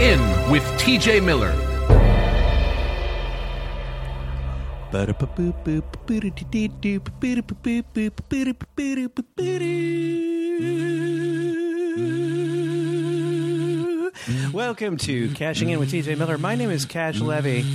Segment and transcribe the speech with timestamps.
[0.00, 0.18] In
[0.50, 1.54] with TJ Miller.
[14.54, 16.38] Welcome to Cashing In with TJ Miller.
[16.38, 17.66] My name is Cash Levy,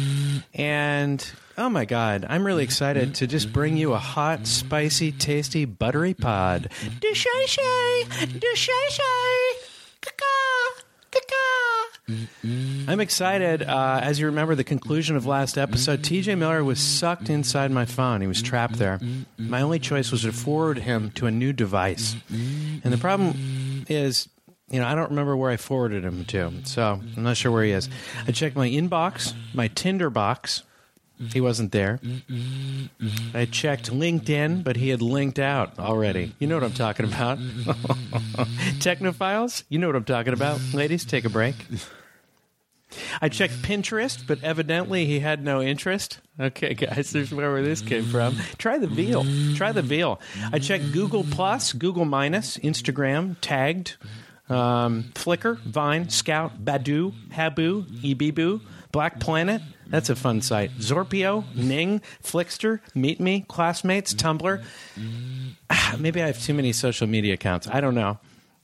[0.56, 5.66] and oh my God, I'm really excited to just bring you a hot, spicy, tasty,
[5.66, 6.70] buttery pod.
[7.00, 8.06] Deshay-shay,
[8.40, 9.54] deshay-shay,
[10.02, 10.82] caca,
[11.12, 11.75] caca.
[12.08, 13.64] I'm excited.
[13.64, 17.86] Uh, as you remember, the conclusion of last episode, TJ Miller was sucked inside my
[17.86, 18.22] phone.
[18.22, 19.00] He was trapped there.
[19.38, 22.16] My only choice was to forward him to a new device.
[22.30, 24.30] And the problem is,
[24.70, 27.64] you know, I don't remember where I forwarded him to, so I'm not sure where
[27.64, 27.90] he is.
[28.28, 30.64] I checked my inbox, my Tinder box.
[31.32, 32.00] He wasn't there.
[33.34, 36.34] I checked LinkedIn, but he had linked out already.
[36.40, 37.38] You know what I'm talking about.
[38.80, 40.60] Technophiles, you know what I'm talking about.
[40.74, 41.56] Ladies, take a break.
[43.22, 46.20] I checked Pinterest, but evidently he had no interest.
[46.40, 48.36] Okay, guys, there's where this came from.
[48.58, 49.26] Try the veal.
[49.56, 50.20] Try the veal.
[50.52, 53.98] I checked Google Plus, Google Minus, Instagram, Tagged,
[54.50, 58.62] um, Flickr, Vine, Skout, Badoo, Habu, Ebibu,
[58.96, 59.62] Black Planet.
[59.88, 60.72] That's a fun site.
[60.78, 64.64] Zorpia, Ning, Flixster, Meet Me, Classmates, Tumblr.
[65.70, 67.68] Ah, Maybe I have too many social media accounts.
[67.68, 68.20] I don't know.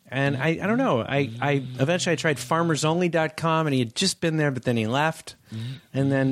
[0.07, 1.01] And I, I don't know.
[1.01, 4.87] I, I eventually I tried farmersonly.com and he had just been there, but then he
[4.87, 5.35] left.
[5.93, 6.31] And then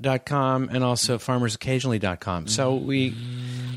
[0.00, 2.48] nonfarmers.com and also farmersoccasionally.com.
[2.48, 3.14] So we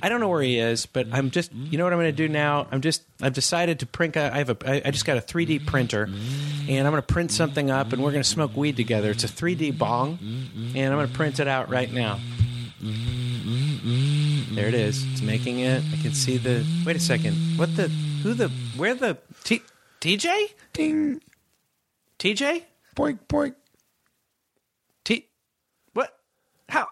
[0.02, 2.28] I don't know where he is, but I'm just you know what I'm going to
[2.28, 2.68] do now?
[2.72, 5.22] I'm just I've decided to print a, I have a I I just got a
[5.22, 8.76] 3D printer and I'm going to print something up and we're going to smoke weed
[8.78, 9.12] together.
[9.12, 10.20] It's a 3D bong
[10.76, 12.20] and I'm going to print it out right now.
[14.54, 15.06] There it is.
[15.12, 15.84] It's making it.
[15.94, 16.66] I can see the.
[16.86, 17.36] Wait a second.
[17.58, 17.90] What the?
[18.24, 18.50] Who the?
[18.78, 19.18] Where the?
[19.44, 19.62] T,
[20.02, 20.54] TJ?
[20.74, 21.22] Ding,
[22.20, 22.64] TJ?
[22.96, 23.56] boink, boink.
[25.04, 25.28] T.
[25.94, 26.18] What?
[26.70, 26.82] How?
[26.82, 26.90] Did,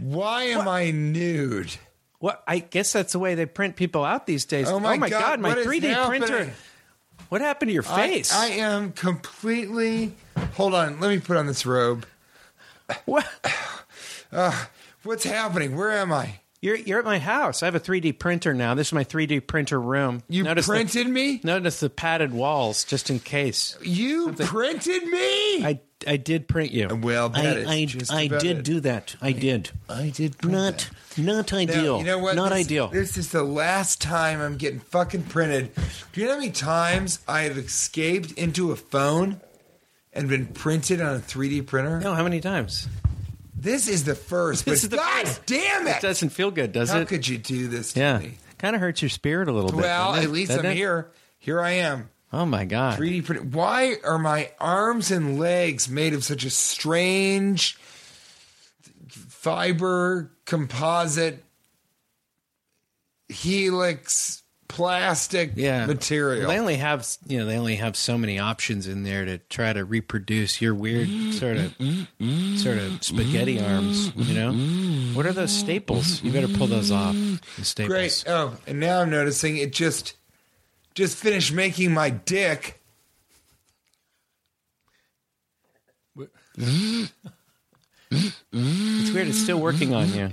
[0.00, 1.76] Why am I nude?
[2.18, 2.42] what?
[2.46, 4.68] I guess that's the way they print people out these days.
[4.68, 6.52] Oh my oh God, my 3D printer.
[7.28, 8.32] What happened to your face?
[8.32, 10.14] I am completely.
[10.54, 12.06] Hold on, let me put on this robe.
[13.04, 13.26] what?
[14.32, 14.66] Uh,
[15.04, 15.76] what's happening?
[15.76, 16.40] Where am I?
[16.62, 17.62] You're you're at my house.
[17.62, 18.74] I have a 3D printer now.
[18.74, 20.22] This is my 3D printer room.
[20.28, 21.40] You Notice the- printed me?
[21.44, 23.76] Notice the padded walls, just in case.
[23.82, 25.64] You printed me?
[25.64, 26.88] I I did print you.
[27.02, 28.64] well, that is I, I, just I about did it.
[28.64, 29.16] do that.
[29.20, 29.70] I did.
[29.88, 31.22] I did print Not that.
[31.22, 31.98] not Now, ideal.
[31.98, 32.36] you know what?
[32.36, 32.88] Not this, ideal.
[32.88, 35.74] This is the last time I'm getting fucking printed.
[36.12, 39.40] Do you know how many times I have escaped into a phone
[40.12, 41.98] and been printed on a 3D printer?
[42.00, 42.88] No, how many times?
[43.66, 44.64] This is the first.
[44.64, 45.44] This is the God first.
[45.46, 45.96] damn it!
[45.96, 47.00] It doesn't feel good, does How it?
[47.00, 48.38] How could you do this to yeah, me?
[48.58, 49.80] kind of hurts your spirit a little bit.
[49.80, 50.76] Well, at least I'm it?
[50.76, 51.10] here.
[51.40, 52.08] Here I am.
[52.32, 52.96] Oh my god!
[52.96, 53.46] 3D print.
[53.46, 57.76] Why are my arms and legs made of such a strange
[59.08, 61.42] fiber composite
[63.28, 66.48] helix plastic Yeah, material?
[66.48, 69.72] They only have you know they only have so many options in there to try
[69.72, 71.74] to reproduce your weird sort of
[72.58, 74.14] sort of spaghetti arms.
[74.16, 74.52] You know,
[75.14, 76.22] what are those staples?
[76.22, 77.14] You better pull those off.
[77.56, 77.88] The staples.
[77.88, 78.24] Great.
[78.26, 80.14] Oh, and now I'm noticing it just
[80.94, 82.80] just finished making my dick.
[86.58, 87.12] It's
[88.52, 89.28] weird.
[89.28, 90.30] It's still working on you.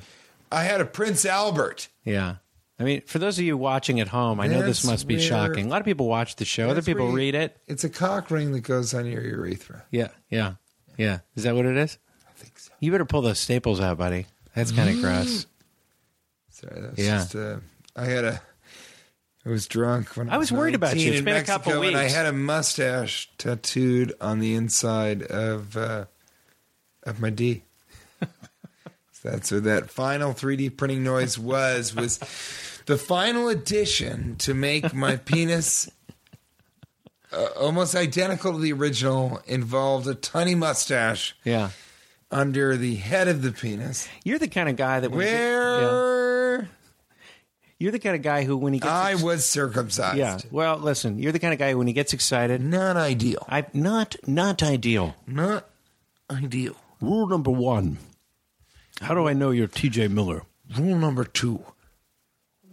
[0.51, 1.87] I had a Prince Albert.
[2.05, 2.35] Yeah.
[2.83, 5.15] I mean, for those of you watching at home, I know this That's must be
[5.15, 5.67] where- shocking.
[5.67, 6.65] A lot of people watch the show.
[6.65, 7.57] Other That's people where you- read it.
[7.67, 9.83] It's a cock ring that goes on your urethra.
[9.89, 10.55] Yeah, yeah,
[10.97, 11.19] yeah.
[11.35, 11.97] Is that what it is?
[12.27, 12.71] I think so.
[12.81, 14.27] You better pull those staples out, buddy.
[14.53, 15.47] That's kind of gross.
[16.49, 17.17] Sorry, that was Yeah.
[17.19, 17.57] just uh,
[17.95, 18.41] I had a.
[19.45, 21.09] I was drunk when I, I was worried about 19 you.
[21.11, 22.13] It's in been a Mexico, couple And I weeks.
[22.13, 26.05] had a mustache tattooed on the inside of uh,
[27.03, 27.63] of my D.
[28.21, 28.27] so
[29.29, 31.93] that's what that final 3D printing noise was.
[31.93, 32.19] Was
[32.85, 35.89] the final addition to make my penis
[37.31, 39.41] uh, almost identical to the original.
[39.47, 41.69] Involved a tiny mustache Yeah.
[42.31, 44.07] under the head of the penis.
[44.23, 45.81] You're the kind of guy that when he get- yeah.
[45.91, 46.69] Where
[47.79, 50.17] you're the kind of guy who when he gets I ex- was circumcised.
[50.17, 50.37] yeah.
[50.51, 52.61] Well, listen, you're the kind of guy who, when he gets excited.
[52.61, 53.45] Not ideal.
[53.49, 55.15] I not not ideal.
[55.27, 55.67] Not
[56.31, 56.75] ideal.
[57.01, 57.97] Rule number one.
[59.01, 60.07] How do I know you're T.J.
[60.09, 60.43] Miller?
[60.77, 61.61] Rule number two.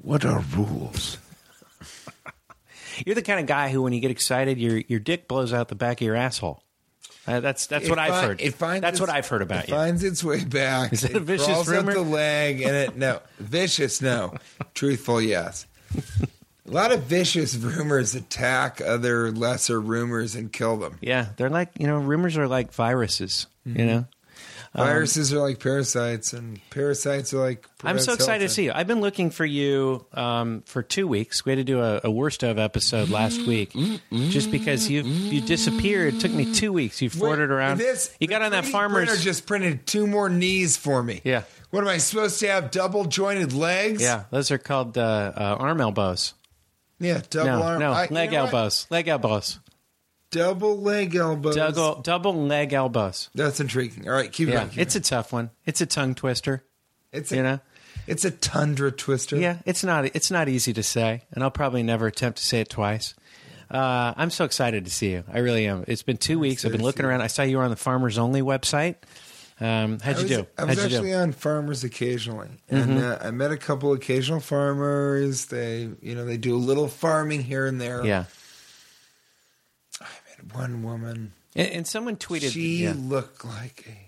[0.03, 1.19] What are rules?
[3.07, 5.69] You're the kind of guy who, when you get excited, your your dick blows out
[5.69, 6.63] the back of your asshole.
[7.27, 8.41] Uh, that's that's what It I've heard.
[8.41, 9.75] It finds that's its- what I've heard about it you.
[9.75, 10.93] finds its way back.
[10.93, 11.91] Is that it a vicious crawls rumor?
[11.93, 14.35] up the leg and it no vicious no,
[14.75, 15.67] truthful yes.
[15.97, 20.99] A lot of vicious rumors attack other lesser rumors and kill them.
[21.01, 23.47] Yeah, they're like you know, rumors are like viruses.
[23.67, 23.79] Mm-hmm.
[23.81, 24.05] You know,
[24.75, 27.67] Viruses are like parasites, and parasites are like.
[27.83, 28.73] I'm so excited to see you.
[28.73, 31.45] I've been looking for you um, for two weeks.
[31.45, 33.75] We had to do a, a worst of episode last week,
[34.13, 36.15] just because you you disappeared.
[36.15, 37.03] It took me two weeks.
[37.03, 37.79] You flirted around.
[37.79, 39.07] This, you got on that farmer's.
[39.09, 41.21] printer just printed two more knees for me.
[41.25, 41.43] Yeah.
[41.71, 42.71] What am I supposed to have?
[42.71, 44.01] Double jointed legs?
[44.01, 46.35] yeah, those are called uh, uh, arm elbows.
[47.01, 47.23] Yeah.
[47.31, 47.81] Double No, arm.
[47.81, 48.55] no, I- you leg know what?
[48.55, 48.87] elbows.
[48.91, 49.59] Leg elbows.
[50.31, 51.57] Double leg elbows.
[51.57, 53.31] Double double leg elbows.
[53.35, 54.09] That's intriguing.
[54.09, 54.69] All right, keep Yeah, going.
[54.71, 55.51] keep it's a tough one.
[55.67, 56.65] It's a tongue twister.
[57.13, 57.61] it's a, You know.
[58.07, 59.37] it's a tundra twister.
[59.37, 62.61] Yeah, it's not it's not easy to say, and I'll probably never attempt to say
[62.61, 63.15] it twice.
[63.71, 65.25] Uh, I'm so excited to see you.
[65.33, 65.85] I really am.
[65.87, 66.65] It's been two weeks.
[66.65, 67.23] I've been looking around.
[67.23, 68.97] I saw you were on the Farmers Only website.
[69.61, 70.47] Um, how'd you was, do?
[70.59, 71.11] I was how'd actually?
[71.11, 71.21] Mm-hmm.
[71.23, 75.47] on farmers occasionally, and uh, I met a couple occasional farmers.
[75.47, 78.03] They, you know, they do a little farming here and there.
[78.05, 78.25] Yeah,
[80.53, 81.33] one woman.
[81.57, 82.53] and, and someone tweeted.
[82.53, 84.07] She yeah, looked like a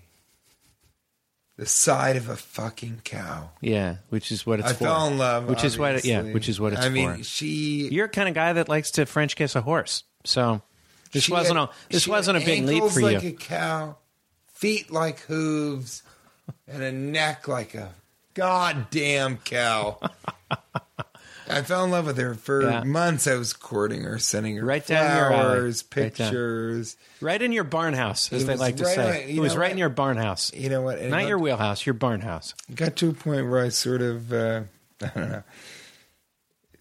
[1.55, 3.51] the side of a fucking cow.
[3.61, 4.85] yeah, which is what it's I for.
[4.85, 5.47] fell in love.
[5.47, 6.03] Which is what.
[6.03, 6.33] Yeah, obviously.
[6.33, 6.91] which is what it's I for.
[6.91, 7.87] mean, she.
[7.91, 10.03] You're the kind of guy that likes to French kiss a horse.
[10.25, 10.61] So
[11.11, 13.29] this wasn't had- a this wasn't a big leap for like you.
[13.29, 13.97] a cow,
[14.53, 16.01] feet like hooves,
[16.67, 17.93] and a neck like a
[18.33, 19.99] goddamn cow.
[21.49, 22.83] I fell in love with her for Yeah.
[22.83, 23.27] months.
[23.27, 25.35] I was courting her, sending her Right down your alley.
[25.35, 26.97] flowers, Right pictures.
[27.21, 29.23] Right in your barn house, as they like to right say.
[29.23, 29.71] on- it was right what?
[29.71, 30.51] in your barn house.
[30.53, 31.01] You know what?
[31.01, 32.53] Not your wheelhouse, your barn house.
[32.73, 34.61] got to a point where I sort of, uh,
[35.01, 35.43] I don't know,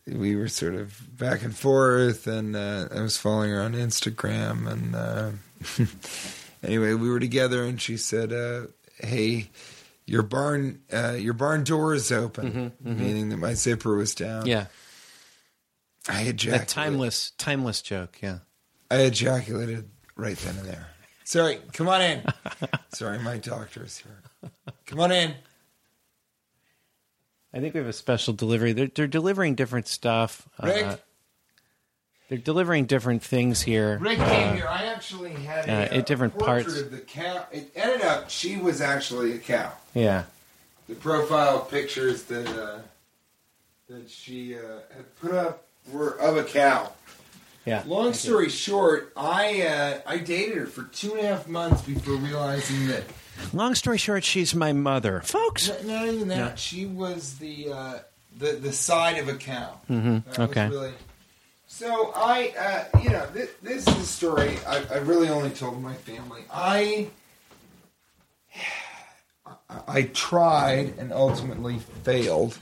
[0.06, 4.66] we were sort of back and forth, and uh, I was following her on Instagram,
[4.70, 5.30] and uh,
[6.62, 8.66] anyway, we were together, and she said, uh,
[8.98, 9.50] "Hey,
[10.06, 14.46] your barn, uh, your barn door is open," meaning that my zipper was down.
[14.46, 14.66] Yeah.
[16.08, 16.68] I That ejaculated.
[16.68, 18.18] timeless, timeless joke.
[18.20, 18.38] Yeah.
[18.90, 20.88] I ejaculated right then and there.
[21.24, 22.22] Sorry, come on in.
[22.92, 24.50] Sorry, my doctor's here.
[24.86, 25.34] Come on in.
[27.54, 28.72] I think we have a special delivery.
[28.72, 30.48] They're, they're delivering different stuff.
[30.62, 30.84] Rick?
[30.84, 30.96] Uh,
[32.32, 33.98] they're delivering different things here.
[34.00, 34.66] Rick came here.
[34.66, 36.80] I actually had a, uh, uh, at different portrait parts.
[36.80, 37.44] of the cow.
[37.52, 39.70] It ended up she was actually a cow.
[39.92, 40.24] Yeah.
[40.88, 42.78] The profile pictures that uh,
[43.90, 44.60] that she uh,
[44.96, 46.92] had put up were of a cow.
[47.66, 47.82] Yeah.
[47.86, 52.14] Long story short, I uh, I dated her for two and a half months before
[52.14, 53.04] realizing that
[53.52, 55.68] Long story short, she's my mother, folks.
[55.68, 56.36] Not, not even that.
[56.38, 56.54] Yeah.
[56.54, 57.98] She was the uh,
[58.38, 59.80] the the side of a cow.
[59.90, 60.40] Mm-hmm.
[60.40, 60.68] Okay.
[60.70, 60.94] really-
[61.74, 62.52] so I,
[62.94, 66.42] uh, you know, this, this is a story I, I really only told my family.
[66.52, 67.08] I,
[69.68, 72.58] I I tried and ultimately failed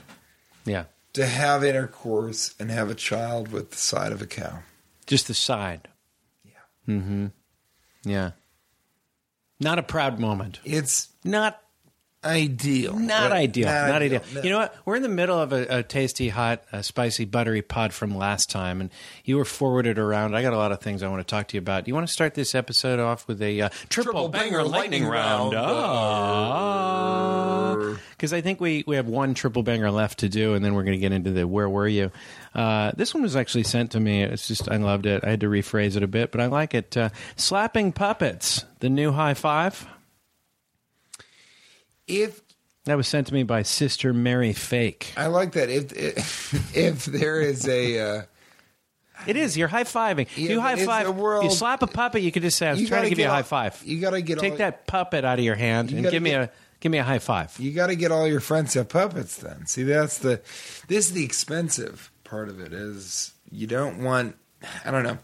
[0.65, 0.85] Yeah.
[1.13, 4.59] to have intercourse and have a child with the side of a cow.
[5.07, 5.89] Just the side.
[6.45, 6.51] Yeah.
[6.95, 7.27] Mm-hmm.
[8.03, 8.31] Yeah.
[9.59, 10.59] Not a proud moment.
[10.63, 11.60] It's Not
[12.23, 12.97] ideal.
[12.97, 13.67] not ideal.
[13.67, 14.21] Not, ideal.
[14.33, 14.41] No.
[14.43, 14.75] You know what?
[14.85, 18.49] We're in the middle of a, a tasty, hot, uh, spicy, buttery pod from last
[18.49, 18.89] time, and
[19.25, 20.35] you were forwarded around.
[20.35, 21.85] I got a lot of things I want to talk to you about.
[21.85, 24.63] Do you want to start this episode off with a uh, triple, Triple banger, banger
[24.63, 25.53] lightning, lightning round?
[25.53, 25.71] round.
[28.11, 30.83] Because I think we, we have one triple banger left to do, and then we're
[30.83, 32.11] going to get into the where were you.
[32.53, 34.23] Uh, this one was actually sent to me.
[34.23, 35.23] It's just I loved it.
[35.23, 36.95] I had to rephrase it a bit, but I like it.
[36.95, 39.87] Uh, Slapping puppets, the new high five.
[42.11, 42.41] If
[42.85, 45.13] That was sent to me by Sister Mary Fake.
[45.17, 45.69] I like that.
[45.69, 48.21] If if, if there is a uh,
[49.27, 49.55] It is.
[49.55, 50.27] You're high fiving.
[50.35, 51.09] Yeah, you high five.
[51.15, 52.21] world- You slap a puppet.
[52.23, 53.81] You could just say, "I was trying to give you a get high all- five."
[53.85, 56.31] you gotta get take all- that puppet out of your hand You and give me
[56.33, 57.55] a give me a high five.
[57.59, 60.41] you got to get all your friends to have puppets, then see that's the
[60.87, 62.73] this is the expensive part of it.
[62.73, 64.35] Is you don't want
[64.83, 65.19] I don't know.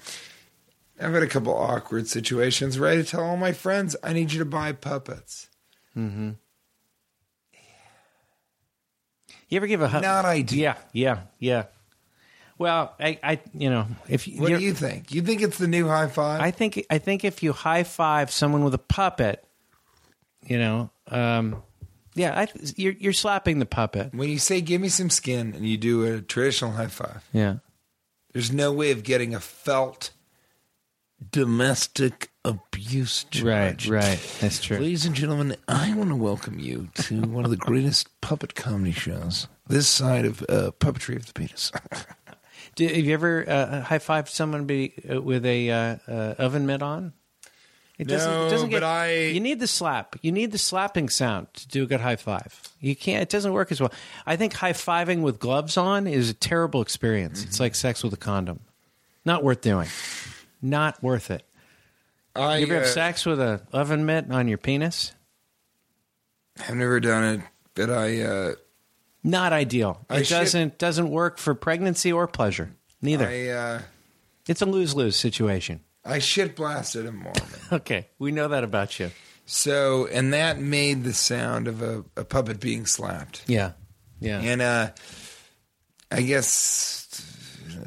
[1.00, 4.14] I've had a couple awkward situations where I had to tell all my friends, "I
[4.14, 5.48] need you to buy puppets."
[9.50, 10.60] You ever give a hu- Not ideal.
[10.60, 11.64] Yeah, yeah, yeah.
[12.58, 15.14] Well, I, I, you know, if What you're- do you think?
[15.14, 16.42] You think it's the new high five?
[16.42, 19.46] I think I think if you high five someone with a puppet,
[20.44, 21.62] you know, um,
[22.16, 24.14] yeah, I, you're you're slapping the puppet.
[24.14, 27.58] when you say "give me some skin" and you do a traditional high five, Yeah,
[28.34, 30.10] there's no way of getting a felt
[31.32, 33.90] domestic abuse right, charge.
[33.90, 34.38] right.
[34.40, 34.78] That's true.
[34.78, 38.92] Ladies and gentlemen, I want to welcome you to one of the greatest puppet comedy
[38.92, 39.48] shows.
[39.68, 41.72] This side of uh, puppetry of the penis.
[42.76, 46.68] Do, have you ever uh, high fived someone be, uh, with a uh, uh, oven
[46.68, 47.14] mitt on?
[47.98, 48.32] It doesn't.
[48.32, 50.16] No, it doesn't get, but I- You need the slap.
[50.22, 52.62] You need the slapping sound to do a good high five.
[52.80, 53.24] You can't.
[53.24, 53.92] It doesn't work as well.
[54.28, 57.40] I think high fiving with gloves on is a terrible experience.
[57.40, 57.48] Mm-hmm.
[57.48, 58.60] It's like sex with a condom.
[59.26, 59.88] Not worth doing.
[60.62, 61.44] Not worth it.
[62.40, 65.14] I, You ever have uh, sex with a oven mitt on your penis?
[66.68, 67.42] I've never done it,
[67.76, 68.56] but I uh,
[69.24, 70.06] Not ideal.
[70.10, 72.72] I It should- doesn't doesn't work for pregnancy or pleasure.
[73.02, 73.28] Neither.
[73.28, 73.82] I uh,
[74.48, 75.82] it's a lose lose situation.
[76.06, 77.34] I shit blasted a Mormon.
[77.72, 79.12] Okay, we know that about you.
[79.46, 83.44] So, and that made the sound of a, a puppet being slapped.
[83.48, 83.74] Yeah,
[84.20, 84.40] yeah.
[84.42, 84.90] And uh,
[86.12, 87.08] I guess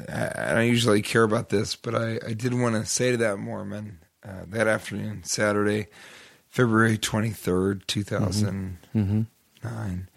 [0.07, 3.17] I, I don't usually care about this, but I, I did want to say to
[3.17, 5.87] that Mormon uh, that afternoon, Saturday,
[6.49, 10.07] February 23rd, 2009.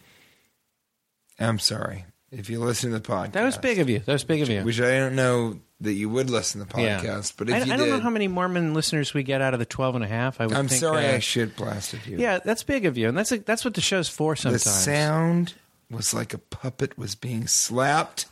[1.41, 2.05] I'm sorry.
[2.31, 4.01] If you listen to the podcast, That was big of you.
[4.01, 4.63] That was big of you.
[4.65, 7.01] Which I don't know that you would listen to the Yeah.
[7.01, 9.41] podcast, but if I, you I did, don't know how many Mormon listeners we get
[9.41, 10.41] out of the 12 and a half.
[10.41, 12.19] I would I'm think, sorry uh, I shit blasted you.
[12.19, 13.09] yeah, that's big of you.
[13.09, 14.65] And that's a, that's what the show's for sometimes.
[14.65, 15.55] the sound
[15.91, 18.27] was like a puppet was being slapped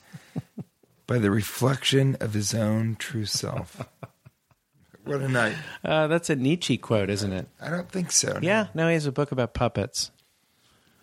[1.07, 3.87] by the reflection of his own true self.
[5.05, 5.57] what a night!
[5.85, 7.49] Uh, that's a Nietzsche quote, isn't it?
[7.61, 8.35] I don't think so.
[8.35, 8.39] no.
[8.43, 10.11] Yeah, no, he has a book about puppets.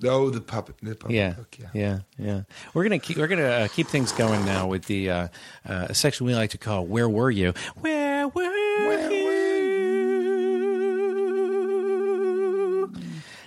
[0.04, 0.76] Oh, the puppet.
[0.82, 1.58] The puppet Yeah, book.
[1.60, 1.68] Yeah.
[1.74, 2.42] yeah, yeah.
[2.74, 5.28] We're gonna keep we're gonna uh, keep things going now with the uh,
[5.68, 8.09] uh, section we like to call "Where Were You?" Where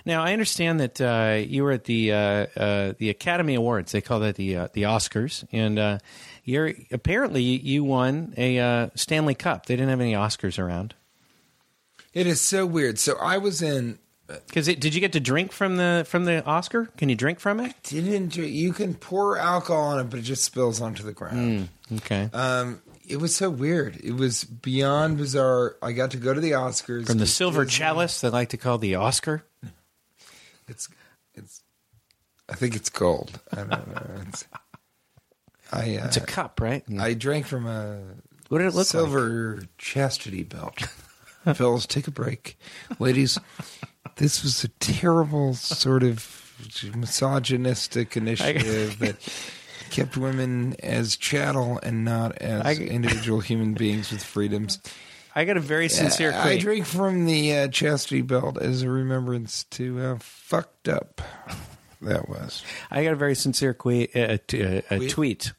[0.05, 2.17] Now I understand that uh, you were at the uh,
[2.57, 3.91] uh, the Academy Awards.
[3.91, 5.99] They call that the uh, the Oscars, and uh,
[6.43, 9.65] you're apparently you, won a uh, Stanley Cup.
[9.65, 10.93] They didn't have any Oscars around.
[12.13, 12.99] It is so weird.
[12.99, 13.99] So I was in.
[14.27, 16.85] Because did you get to drink from the from the Oscar?
[16.97, 17.75] Can you drink from it?
[17.83, 21.69] Didn't you, you can pour alcohol on it, but it just spills onto the ground.
[21.91, 22.29] Okay.
[22.33, 23.97] Um, it was so weird.
[23.97, 25.75] It was beyond bizarre.
[25.81, 28.77] I got to go to the Oscars from the silver chalice they like to call
[28.77, 29.43] the Oscar.
[30.67, 30.87] It's
[31.33, 31.61] it's.
[32.49, 33.39] I think it's gold.
[33.51, 34.05] I don't know.
[34.27, 34.45] It's,
[35.71, 36.83] I uh, It's a cup, right?
[36.99, 38.01] I drank from a
[38.49, 38.85] what did it look like?
[38.87, 40.79] silver chastity belt.
[41.55, 42.57] Fellas, take a break,
[42.99, 43.37] ladies.
[44.17, 46.39] This was a terrible sort of
[46.95, 49.15] misogynistic initiative that
[49.89, 54.79] kept women as chattel and not as I- individual human beings with freedoms.
[55.35, 59.63] I got a very sincere I drink from the uh, chastity belt as a remembrance
[59.71, 61.21] to how fucked up
[62.01, 62.63] that was.
[62.91, 65.53] I got a very sincere que- uh, t- uh, a Tweet?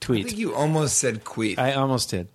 [0.00, 0.26] tweet.
[0.26, 1.58] I think you almost said queef.
[1.58, 2.28] I almost did.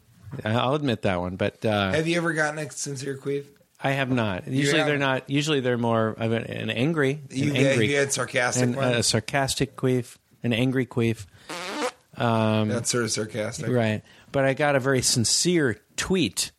[0.44, 3.46] I'll admit that one, but uh, Have you ever gotten a sincere queef?
[3.84, 4.48] I have not.
[4.48, 5.30] Usually they're haven't?
[5.30, 8.76] Usually they're more of an, an angry, You, an had, angry, you had sarcastic and
[8.76, 8.94] one?
[8.94, 11.26] a sarcastic queef, an angry queef.
[12.18, 13.68] Um, That's sort of sarcastic.
[13.70, 14.02] Right.
[14.32, 16.52] But I got a very sincere tweet,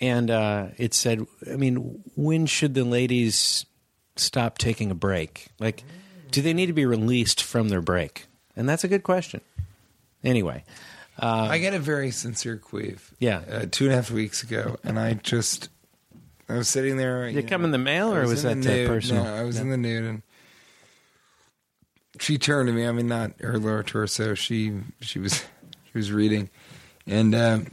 [0.00, 3.66] and uh, it said, I mean, when should the ladies
[4.16, 5.48] stop taking a break?
[5.58, 5.84] Like,
[6.30, 8.26] do they need to be released from their break?
[8.56, 9.40] And that's a good question.
[10.24, 10.64] Anyway,
[11.18, 13.12] I got a very sincere queef.
[13.18, 13.42] Yeah.
[13.50, 15.68] Uh, two and a half weeks ago, and I just
[16.48, 17.26] I was sitting there.
[17.26, 18.76] did you it come know, in the mail, I or was, in that the uh,
[18.76, 18.88] nude.
[18.88, 19.24] personal?
[19.24, 20.22] No, I was in the nude, and
[22.20, 22.86] she turned to me.
[22.86, 24.34] I mean, not her lower torso.
[24.34, 25.44] She she was
[25.92, 26.50] she was reading,
[27.06, 27.66] and um,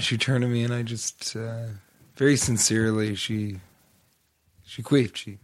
[0.00, 1.66] she turned to me, and I just uh,
[2.16, 3.60] very sincerely she
[4.64, 5.16] she queefed.
[5.16, 5.38] She.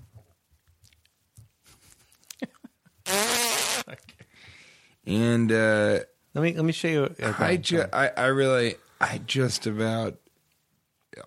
[5.06, 6.00] And uh,
[6.34, 7.14] let me let me show you.
[7.22, 10.16] uh, I, ju- I I really I just about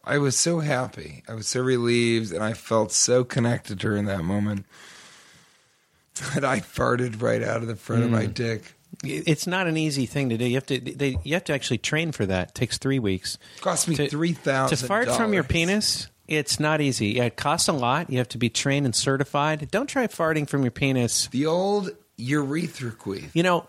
[0.03, 1.23] I was so happy.
[1.27, 4.65] I was so relieved and I felt so connected to her in that moment.
[6.35, 8.33] that I farted right out of the front of my Mm.
[8.33, 8.75] dick.
[9.03, 10.45] It's not an easy thing to do.
[10.45, 12.49] You have to they, you have to actually train for that.
[12.49, 13.37] It takes three weeks.
[13.61, 14.77] Cost me To- three thousand.
[14.77, 17.07] To fart from your penis, it's not easy.
[17.07, 18.09] Yeah, it costs a lot.
[18.09, 19.69] You have to be trained and certified.
[19.71, 21.27] Don't try farting from your penis.
[21.27, 23.29] The old urethra queef.
[23.33, 23.65] You know,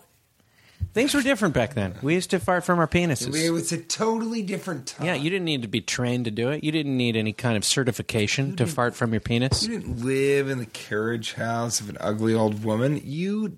[0.92, 1.94] things were different back then.
[2.02, 3.34] We used to fart from our penises.
[3.34, 5.06] It was a totally different time.
[5.06, 6.62] Yeah, you didn't need to be trained to do it.
[6.62, 9.62] You didn't need any kind of certification to fart from your penis.
[9.66, 13.00] You didn't live in the carriage house of an ugly old woman.
[13.02, 13.56] You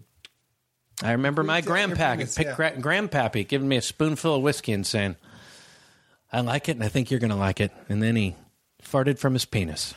[1.02, 2.54] I remember my Looked grandpa, penis, pick, yeah.
[2.56, 5.16] gra- grandpappy giving me a spoonful of whiskey and saying,
[6.32, 8.34] "I like it, and I think you're going to like it." And then he
[8.82, 9.94] farted from his penis.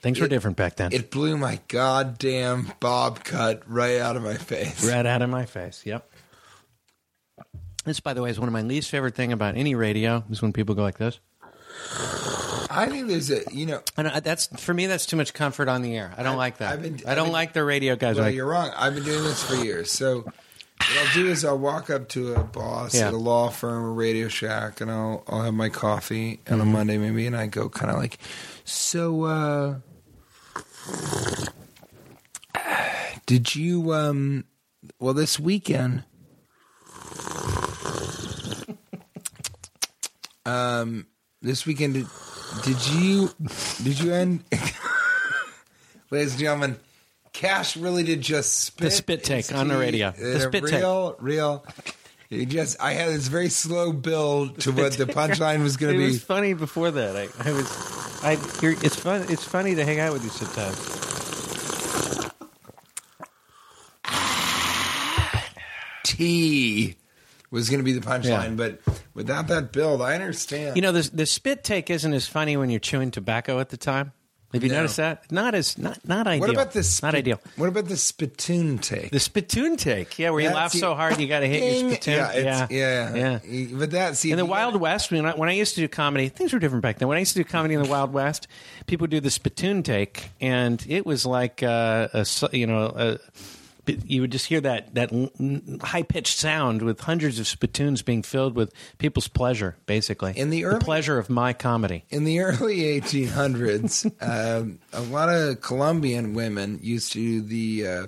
[0.00, 0.92] Things were different back then.
[0.92, 4.88] it blew my goddamn bob cut right out of my face.
[4.88, 5.84] right out of my face.
[5.84, 6.08] Yep.
[7.84, 10.40] This, by the way, is one of my least favorite thing about any radio is
[10.40, 11.18] when people go like this.
[12.78, 14.86] I think there's a you know And that's for me.
[14.86, 16.12] That's too much comfort on the air.
[16.16, 16.72] I don't like that.
[16.72, 18.16] I've been- I don't been- like the radio guys.
[18.16, 18.70] well like, you're wrong.
[18.76, 19.90] I've been doing this for years.
[19.90, 23.08] So what I'll do is I'll walk up to a boss Yeah.
[23.08, 26.62] at a law firm or Radio Shack and I'll I'll have my coffee on a
[26.64, 26.72] Mm-hmm.
[26.72, 28.18] Monday maybe and I go kind of like
[28.64, 29.74] so uh
[33.26, 34.44] did you um
[35.00, 36.04] well this weekend
[40.46, 41.06] um
[41.42, 42.06] this weekend
[42.64, 43.30] did, you
[43.82, 44.44] did you end
[46.10, 46.76] ladies and gentlemen
[47.32, 50.12] cash really did just spit The spit take on the radio.
[50.16, 50.80] in The spit take.
[50.82, 51.64] real real
[52.30, 56.04] just i had this very slow build to what the punchline was going to be
[56.04, 57.16] It was funny before that.
[57.16, 57.66] I, I was.
[58.22, 58.32] I.
[58.62, 59.24] It's fun.
[59.30, 60.76] It's funny to hang out with you sometimes.
[66.04, 66.96] T
[67.50, 68.48] was going to be the punchline, Yeah.
[68.50, 68.80] but
[69.18, 70.76] without that build, I understand.
[70.76, 73.76] You know, the the spit take isn't as funny when you're chewing tobacco at the
[73.76, 74.12] time.
[74.54, 74.76] Have you No.
[74.76, 75.30] noticed that?
[75.30, 76.40] Not as not not ideal.
[76.40, 77.38] what about the spit, not ideal?
[77.56, 79.10] What about the spittoon take?
[79.10, 82.14] The spittoon take, yeah, where you laugh so hard you got to hit your spittoon.
[82.14, 83.66] Yeah, it's, yeah, yeah, yeah.
[83.76, 85.88] But that see In the Wild gotta- West, when I, when I used to do
[85.88, 87.08] comedy, things were different back then.
[87.08, 88.48] When I used to do comedy in the Wild West,
[88.86, 93.18] people would do the spittoon take, and it was like uh, a you know a,
[93.88, 95.10] you would just hear that that
[95.82, 100.32] high pitched sound with hundreds of spittoons being filled with people's pleasure, basically.
[100.36, 102.04] In the early- pleasure of my comedy.
[102.10, 108.06] in the early 1800s, um, a lot of Colombian women used to do the uh,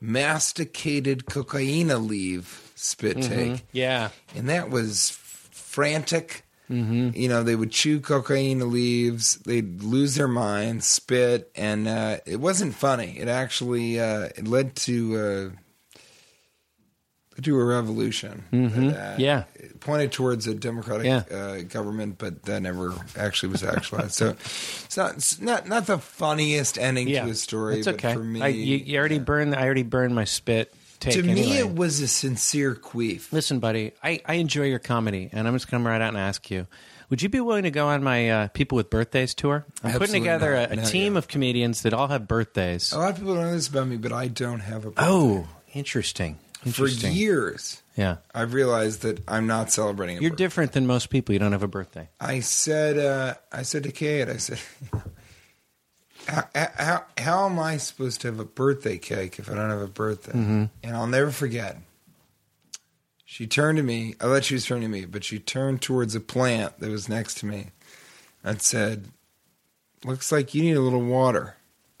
[0.00, 3.34] masticated cocaina leaf spit Mm-hmm.
[3.54, 3.64] take.
[3.72, 4.10] Yeah.
[4.34, 5.10] and that was
[5.50, 6.44] frantic.
[6.70, 7.10] Mm-hmm.
[7.14, 12.36] You know, they would chew cocaine leaves, they'd lose their mind, spit, and uh, it
[12.36, 13.18] wasn't funny.
[13.18, 15.52] It actually uh, it led to
[17.36, 18.44] uh, to a revolution.
[18.52, 19.20] Mm-hmm.
[19.20, 19.44] Yeah.
[19.54, 21.22] it pointed towards a democratic Yeah.
[21.36, 24.12] uh, government, but that never actually was actualized.
[24.12, 27.24] so it's not it's not not the funniest ending Yeah.
[27.24, 27.78] to a story.
[27.78, 28.12] It's but okay.
[28.12, 29.54] for me, I, you, you already burned.
[29.54, 30.72] I already burned my spit.
[31.00, 31.56] Take to me, anyway.
[31.56, 33.32] it was a sincere queef.
[33.32, 36.08] Listen, buddy, I, I enjoy your comedy, and I'm just going to come right out
[36.10, 36.66] and ask you:
[37.08, 39.64] Would you be willing to go on my uh, People with Birthdays tour?
[39.82, 40.68] I'm putting together not.
[40.70, 41.18] a, a Not team yet.
[41.18, 42.92] of comedians that all have birthdays.
[42.92, 45.02] A lot of people don't know this about me, but I don't have a birthday.
[45.10, 46.38] Oh, interesting.
[46.70, 50.18] For years, yeah, I've realized that I'm not celebrating.
[50.18, 50.44] A you're birthday.
[50.44, 51.32] different than most people.
[51.32, 52.10] You don't have a birthday.
[52.20, 54.60] I said, uh, I said to Kate, I said,
[56.30, 59.80] how, how, how am I supposed to have a birthday cake if I don't have
[59.80, 60.32] a birthday?
[60.32, 60.64] Mm-hmm.
[60.82, 61.78] And I'll never forget.
[63.24, 64.16] She turned to me.
[64.20, 67.08] I thought she was turning to me, but she turned towards a plant that was
[67.08, 67.68] next to me
[68.42, 69.06] and said,
[70.04, 71.56] "Looks like you need a little water."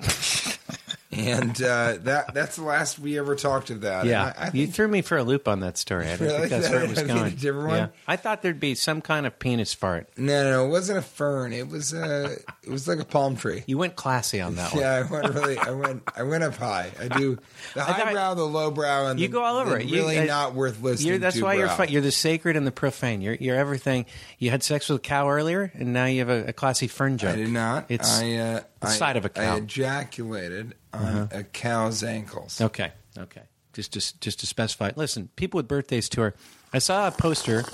[1.28, 4.06] and uh, that that's the last we ever talked of that.
[4.06, 6.06] Yeah, I, I you threw me for a loop on that story.
[6.08, 6.38] I Really?
[6.48, 7.34] think that's where it was I going.
[7.36, 7.76] different one?
[7.78, 7.86] Yeah.
[8.08, 10.08] I thought there'd be some kind of penis fart.
[10.16, 11.52] no, no, no, it wasn't a fern.
[11.52, 13.62] It was a, it was like a palm tree.
[13.66, 14.82] You went classy on that one.
[14.82, 15.58] Yeah, I went really.
[15.58, 16.02] I went.
[16.16, 16.90] I went up high.
[17.00, 17.38] I do
[17.74, 19.86] the high brow, the low brow, and You the, go all over it.
[19.86, 21.08] You- Really I- not worth listening.
[21.08, 21.84] You're, that's to why you're brow.
[21.84, 23.20] you're the sacred and the profane.
[23.20, 24.06] You're you're everything.
[24.38, 27.18] You had sex with a cow earlier, and now you have a, a classy fern
[27.18, 27.34] joke.
[27.34, 27.86] I did not.
[27.88, 29.42] It's I, uh, the I, side of a cow.
[29.42, 29.56] Uh-huh.
[29.58, 32.60] ejaculated on a cow's ankles.
[32.60, 32.92] okay.
[33.18, 33.42] Okay.
[33.72, 34.90] Just just just to specify.
[34.96, 36.34] Listen, people with birthdays tour.
[36.72, 37.64] I saw a poster,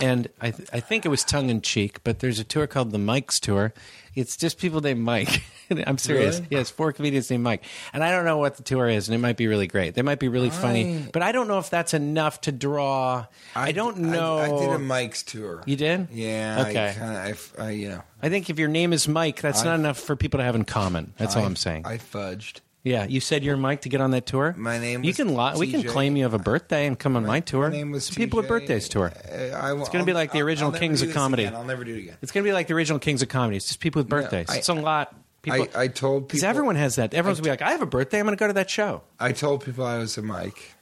[0.00, 2.90] and I th- I think it was tongue in cheek, but there's a tour called
[2.90, 3.72] the Mike's Tour.
[4.14, 5.42] It's just people named Mike.
[5.86, 6.36] I'm serious.
[6.36, 6.48] Really?
[6.50, 9.18] Yes, four comedians named Mike, and I don't know what the tour is, and it
[9.18, 9.94] might be really great.
[9.94, 13.24] They might be really funny, but I don't know if that's enough to draw.
[13.56, 14.36] I, don't know.
[14.38, 15.62] I, did a Mike's tour.
[15.64, 16.08] You did?
[16.10, 16.66] Yeah.
[16.68, 16.90] Okay.
[16.90, 17.52] I kind of.
[17.58, 18.02] I, I, you know.
[18.22, 20.56] I think if your name is Mike, that's I- not enough for people to have
[20.56, 21.14] in common.
[21.16, 21.86] That's all I'm saying.
[21.86, 22.60] I fudged.
[22.84, 24.54] Yeah, you said you're Mike to get on that tour.
[24.58, 27.24] My name You can li- we can claim you have a birthday and come on
[27.24, 27.68] my, tour.
[27.70, 29.12] My name was It's people with birthdays tour.
[29.30, 31.46] Uh, I, It's gonna be like the original Kings of Comedy.
[31.46, 32.16] I'll never do it again.
[32.22, 33.56] It's going to be like the original Kings of Comedy.
[33.56, 34.46] It's just people with birthdays.
[34.50, 35.14] I- it's a lot.
[35.42, 37.14] People, I, I told because everyone has that.
[37.14, 38.20] Everyone's gonna be like, I have a birthday.
[38.20, 39.02] I'm going to go to that show.
[39.18, 40.74] I told people I was a Mike,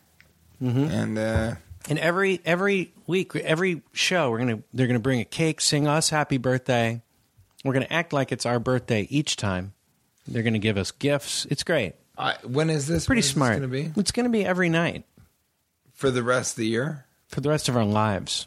[0.62, 0.84] Mm-hmm.
[0.84, 1.54] and uh,
[1.88, 6.10] And every every week, every show, we're gonna they're gonna bring a cake, sing us
[6.10, 7.00] happy birthday.
[7.64, 9.72] We're gonna act like it's our birthday each time.
[10.30, 11.46] They're gonna give us gifts.
[11.50, 11.94] It's great.
[12.16, 13.06] I, when is this?
[13.06, 13.58] Pretty when smart.
[13.58, 15.04] Going to It's be every night
[15.94, 17.06] for the rest of the year.
[17.28, 18.46] for the rest of our lives.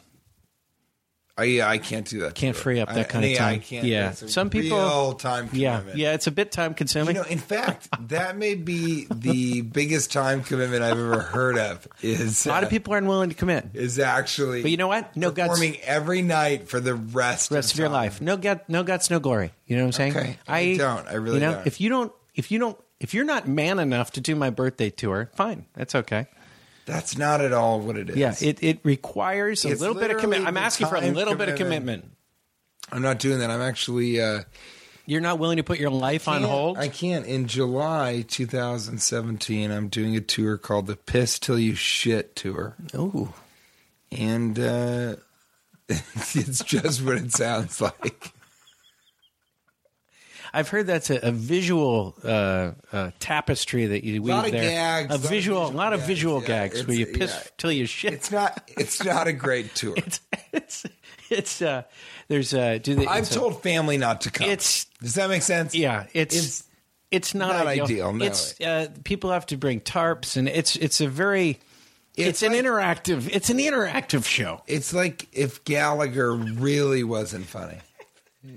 [1.36, 2.36] I, yeah, I can't do that.
[2.36, 3.54] Can't free up that I- kind of time.
[3.56, 3.86] I can't.
[3.88, 5.14] Yeah, some people.
[5.16, 5.98] time yeah, commitment.
[5.98, 7.16] yeah, it's a bit time You consuming.
[7.16, 11.88] know, in fact, that may be the biggest time commitment I've ever heard of.
[12.04, 13.70] Is a lot of uh, people aren't willing to commit.
[13.74, 14.62] is actually.
[14.62, 15.18] But you know what?
[15.18, 15.50] No guts.
[15.50, 17.94] performing every night for the rest, rest of your time.
[17.94, 18.22] life.
[18.22, 19.54] No gut, no guts, no glory.
[19.66, 20.18] You know what I'm saying?
[20.18, 20.38] Okay.
[20.48, 21.08] I don't.
[21.08, 21.66] I really you know, don't.
[21.68, 24.92] If you don't, if you don't, if you're not man enough to do my birthday
[24.92, 26.28] tour, fine, that's okay.
[26.86, 28.16] That's not at all what it is.
[28.18, 30.48] Yeah, it, it requires a It's little bit of commitment.
[30.48, 32.12] I'm asking for a little bit of commitment.
[32.92, 33.50] I'm not doing that.
[33.50, 34.22] I'm actually.
[34.22, 34.44] Uh,
[35.06, 36.78] You're not willing to put your life on hold.
[36.78, 37.26] I can't.
[37.26, 42.76] In July 2017, I'm doing a tour called the Piss Till You Shit Tour.
[42.96, 43.34] Ooh,
[44.12, 45.16] And uh,
[45.90, 48.32] it's just what it sounds like.
[50.56, 54.62] I've heard that's a, a visual uh, uh, tapestry that you weave lot of there.
[54.62, 57.50] gags, a visual, a lot of gags, visual yeah, gags where you piss yeah.
[57.58, 58.14] till you shit.
[58.14, 58.70] It's not.
[58.78, 59.96] It's not a great tour.
[59.98, 60.20] it's
[60.52, 60.86] it's
[61.32, 61.84] it's uh
[62.28, 64.46] there's uh do they I've it's a- told family not to come.
[64.48, 65.74] It's- Does that make sense?
[65.74, 66.64] yeah it's It's
[67.10, 67.86] it's not, not ideal.
[67.86, 68.26] ideal, no.
[68.26, 71.60] It's uh, people have to bring tarps and it's it's a very
[72.16, 74.62] it's, It's an interactive it's an interactive show.
[74.68, 77.78] It's like if Gallagher really wasn't funny.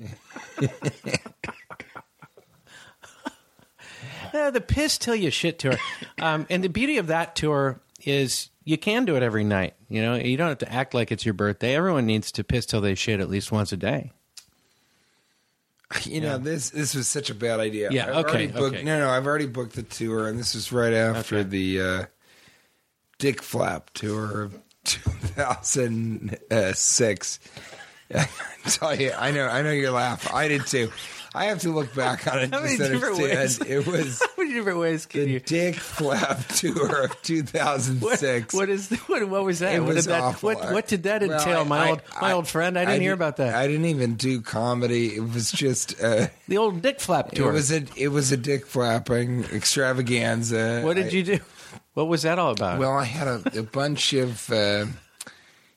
[4.37, 5.79] Uh, the piss till you shit tour,
[6.21, 9.75] um, and the beauty of that tour is you can do it every night.
[9.89, 11.75] You know, you don't have to act like it's your birthday.
[11.75, 14.13] Everyone needs to piss till they shit at least once a day.
[16.03, 17.91] You know, this this was such a bad idea.
[17.93, 18.85] Yeah, I've okay, already booked, okay.
[18.85, 21.49] No, no, I've already booked the tour, and this is right after Okay.
[21.49, 22.05] the uh,
[23.19, 27.39] Dick Flap tour of 2006.
[28.15, 28.29] I
[28.67, 30.31] tell you, I know, I know your laugh.
[30.33, 30.91] I did too.
[31.37, 33.71] I have to look back on it How many different understand.
[33.71, 35.41] It was How many different ways can the you?
[35.41, 38.55] Dick Flap tour of What, 2006.
[38.55, 39.75] what is the, what, what was that?
[39.75, 40.49] It what was did that awful.
[40.49, 41.61] what what did that Well, entail?
[41.61, 42.79] I- my I- old my I- old friend.
[42.79, 43.55] I didn't hear about that.
[43.55, 45.15] I didn't even do comedy.
[45.17, 47.51] It was just uh, the old dick flap tour.
[47.51, 50.83] it was a it was a dick flapping extravaganza.
[50.85, 51.39] what did you do?
[51.95, 52.79] What was that all about?
[52.79, 54.87] Well, I had a, a bunch of uh,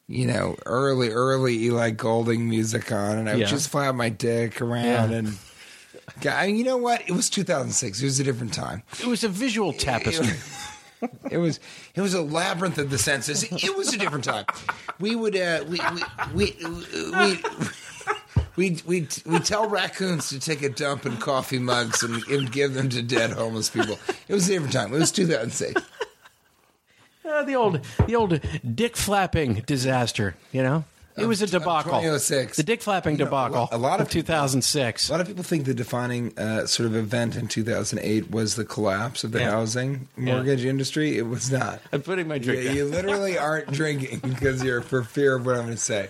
[0.07, 3.45] you know early early Ellie Goulding music on, and I would Yeah.
[3.47, 5.17] just flap my dick around Yeah.
[5.17, 5.37] and.
[6.25, 7.01] I mean, you know what?
[7.07, 8.01] It was 2006.
[8.01, 8.83] It was a different time.
[8.99, 10.37] it was a visual tapestry.
[11.31, 11.61] It was
[11.95, 13.43] it was a labyrinth of the senses.
[13.43, 14.43] It was a different time.
[14.99, 16.03] We would uh, we we
[16.35, 16.55] we
[17.17, 17.43] we.
[18.55, 22.73] We we we tell raccoons to take a dump in coffee mugs and, and give
[22.73, 23.97] them to dead homeless people.
[24.27, 24.93] It was a different time.
[24.93, 25.81] It was 2006.
[27.23, 28.41] Uh, the old the old
[28.75, 30.35] dick flapping disaster.
[30.51, 30.83] You know,
[31.17, 31.91] it was a of debacle.
[31.91, 32.57] 2006.
[32.57, 33.69] The dick flapping You know, debacle.
[33.71, 35.09] a lot of of 2006.
[35.09, 38.63] A lot of people think the defining uh, sort of event in 2008 was the
[38.65, 39.51] collapse of the Yeah.
[39.51, 41.17] housing mortgage industry.
[41.17, 41.81] It was not.
[41.91, 42.75] I'm putting my Yeah, drink down.
[42.75, 46.09] you literally aren't drinking because you're for fear of what I'm going to say.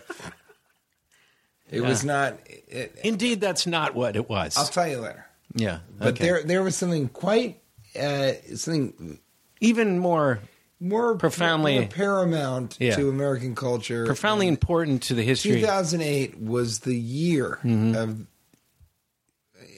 [1.72, 2.36] It was not.
[2.46, 4.58] It, Indeed, that's not what it was.
[4.58, 5.26] I'll tell you later.
[5.56, 6.24] yeah, But okay.
[6.24, 7.62] there, there was something quite,
[8.00, 9.20] uh, something
[9.62, 10.40] even more
[10.80, 12.96] more Profoundly- more paramount Yeah.
[12.96, 14.06] to American culture.
[14.06, 15.60] profoundly And important to the history.
[15.60, 18.26] 2008 was the year of.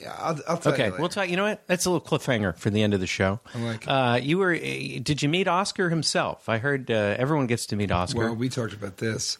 [0.01, 0.73] Yeah, I'll, I'll tell you.
[0.75, 0.95] Okay, later.
[0.99, 1.29] we'll talk.
[1.29, 1.61] You know what?
[1.67, 3.39] That's a little cliffhanger for the end of the show.
[3.53, 3.83] I like.
[3.87, 4.53] Uh, you were?
[4.53, 6.49] uh, Did you meet Oscar himself?
[6.49, 8.19] I heard uh, everyone gets to meet Oscar.
[8.19, 9.37] Well, we talked about this.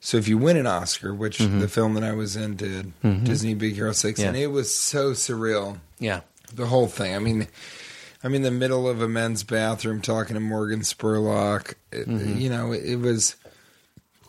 [0.00, 1.58] So if you win an Oscar, which Mm-hmm.
[1.60, 2.92] the film that I was in did,
[3.24, 4.28] Disney Big Hero Six, Yeah.
[4.28, 5.78] and it was so surreal.
[5.98, 6.20] yeah,
[6.54, 7.14] The whole thing.
[7.14, 7.48] I mean,
[8.22, 11.74] I'm in the middle of a men's bathroom talking to Morgan Spurlock.
[11.92, 12.38] It- Mm-hmm.
[12.38, 13.36] You know, it was.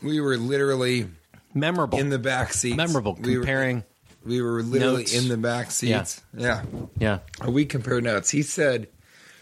[0.01, 1.07] We were literally
[1.53, 1.99] memorable.
[1.99, 2.77] in the back seats.
[2.77, 3.17] memorable.
[3.19, 3.83] We were, Comparing.
[4.25, 5.13] we were literally notes.
[5.13, 6.21] in the back seats.
[6.37, 6.63] Yeah.
[6.97, 7.19] yeah.
[7.47, 8.29] We compared notes.
[8.29, 8.87] He said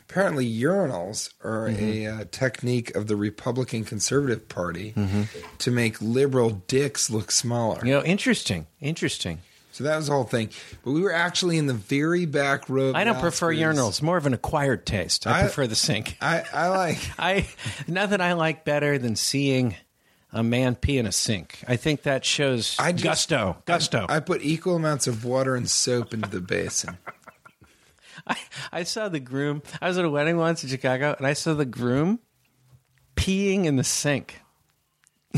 [0.10, 1.83] apparently urinals are Mm-hmm.
[1.86, 5.23] a uh, technique of the Republican Conservative Party Mm-hmm.
[5.60, 7.86] to make liberal dicks look smaller.
[7.86, 8.65] You know, interesting.
[8.81, 9.39] Interesting.
[9.78, 10.50] So that was the whole thing.
[10.84, 12.94] But we were actually in the very back row.
[12.96, 14.02] I don't prefer urinals.
[14.02, 15.28] More of an acquired taste.
[15.28, 16.18] I, I- prefer the sink.
[16.20, 16.98] I, I like.
[17.20, 17.48] I
[17.88, 19.76] nothing I like better than seeing
[20.34, 21.60] a man pee in a sink.
[21.68, 23.58] I think that shows I just- gusto.
[23.66, 24.08] Gusto.
[24.10, 26.98] I put equal amounts of water and soap into the basin.
[28.28, 28.36] I,
[28.72, 29.62] I saw the groom.
[29.80, 32.18] I was at a wedding once in Chicago, and I saw the groom
[33.16, 34.42] peeing in the sink.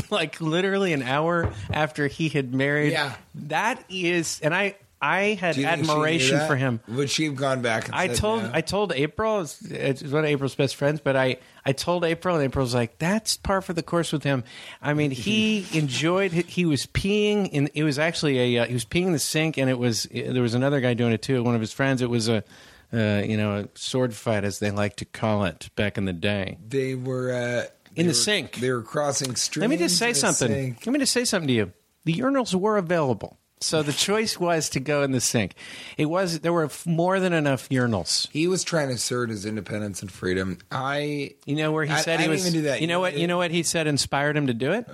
[0.10, 2.92] Like literally an hour after he had married.
[2.92, 3.14] Yeah.
[3.34, 6.46] That is, and I I had Do you think she knew admiration that?
[6.48, 6.80] for him.
[6.88, 7.86] Would she have gone back?
[7.86, 8.50] And I said told no?
[8.52, 12.36] I told April it's, it's one of April's best friends, but I I told April
[12.36, 14.44] and April's like that's par for the course with him.
[14.82, 16.32] I mean, he enjoyed.
[16.32, 17.70] He was peeing in.
[17.74, 20.42] It was actually a uh, he was peeing in the sink, and it was there
[20.42, 21.42] was another guy doing it too.
[21.42, 22.02] One of his friends.
[22.02, 22.44] It was a
[22.92, 26.12] uh, you know a sword fight as they like to call it back in the
[26.12, 26.58] day.
[26.68, 28.56] they were uh, In the were- sink.
[28.56, 29.62] They were crossing streams.
[29.62, 30.76] Let me just say something.
[30.84, 31.72] Let me just say something to you.
[32.04, 33.36] The urinals were available.
[33.60, 35.52] So the choice was to go in the sink.
[35.98, 38.28] It was there were more than enough urinals.
[38.30, 40.58] He was trying to assert his independence and freedom.
[40.72, 42.46] I You know where he I- said I he didn't was.
[42.46, 42.80] even do that.
[42.80, 43.18] You know what?
[43.18, 44.86] You know what he said inspired him to do it.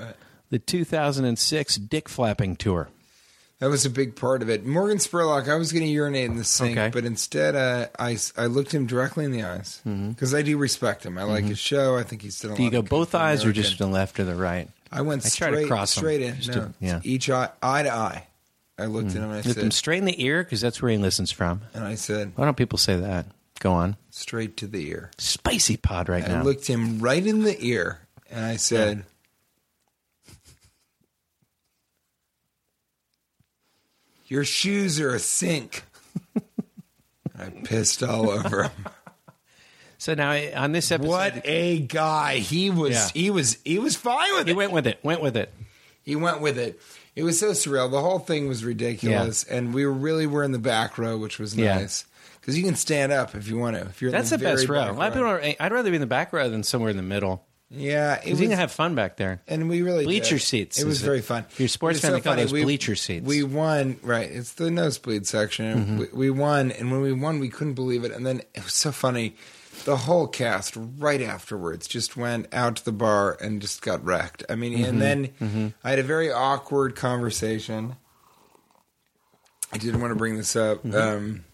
[0.50, 2.88] The 2006 Dick Flapping Tour.
[3.58, 4.66] That was a big part of it.
[4.66, 6.90] Morgan Spurlock, I was going to urinate in the sink, Okay.
[6.92, 11.06] but instead uh, I, I looked him directly in the eyes because I do respect
[11.06, 11.16] him.
[11.16, 11.96] I like his show.
[11.96, 12.62] I think he's done a Mm-hmm.
[12.62, 13.62] Do you go both eyes or American.
[13.62, 14.68] just the left or the right?
[14.92, 16.36] I went I try to straight, cross straight in.
[16.36, 17.00] just No, to- yeah.
[17.02, 18.26] each eye, eye to eye.
[18.78, 20.98] I looked at him and I them said, straighten the ear because that's where he
[20.98, 21.62] listens from.
[21.72, 23.24] and I said, Why don't people say that?
[23.60, 23.96] Go on.
[24.10, 25.10] straight to the ear.
[25.16, 26.40] Spicy pod right now.
[26.40, 29.04] I looked him right in the ear and I said,
[34.26, 35.84] Your shoes are a sink.
[37.38, 38.72] I pissed all over him.
[39.98, 42.36] so now on this episode, What a guy.
[42.36, 43.08] He was Yeah.
[43.14, 44.54] he was he was fine with he it.
[44.54, 44.98] He went with it.
[45.02, 45.52] Went with it.
[46.02, 46.80] He went with it.
[47.14, 47.90] It was so surreal.
[47.90, 51.38] The whole thing was ridiculous, and we were really were in the back row, which
[51.38, 51.76] was Yeah.
[51.76, 52.04] nice
[52.40, 53.82] because you can stand up if you want to.
[53.82, 54.80] If you're in That's the, the, best row.
[54.80, 56.90] back A lot of people are, I'd rather be in the back row than somewhere
[56.90, 57.44] in the middle.
[57.68, 59.42] Yeah, it was, you can have fun back there.
[59.48, 60.42] and we really Bleacher did.
[60.42, 61.06] seats, It was is it?
[61.06, 61.44] very fun.
[61.50, 63.26] If you're a sports fan, so they call those bleacher seats.
[63.26, 64.30] We won, right?
[64.30, 65.78] It's the nosebleed section.
[65.84, 65.98] Mm-hmm.
[65.98, 68.12] We, we won, and when we won, we couldn't believe it.
[68.12, 69.34] And then it was so funny.
[69.84, 74.44] The whole cast right afterwards just went out to the bar and just got wrecked.
[74.48, 74.84] I mean, Mm-hmm.
[74.84, 77.96] and then I had a very awkward conversation.
[79.72, 80.94] I didn't want to bring this up Mm-hmm.
[80.96, 81.44] um,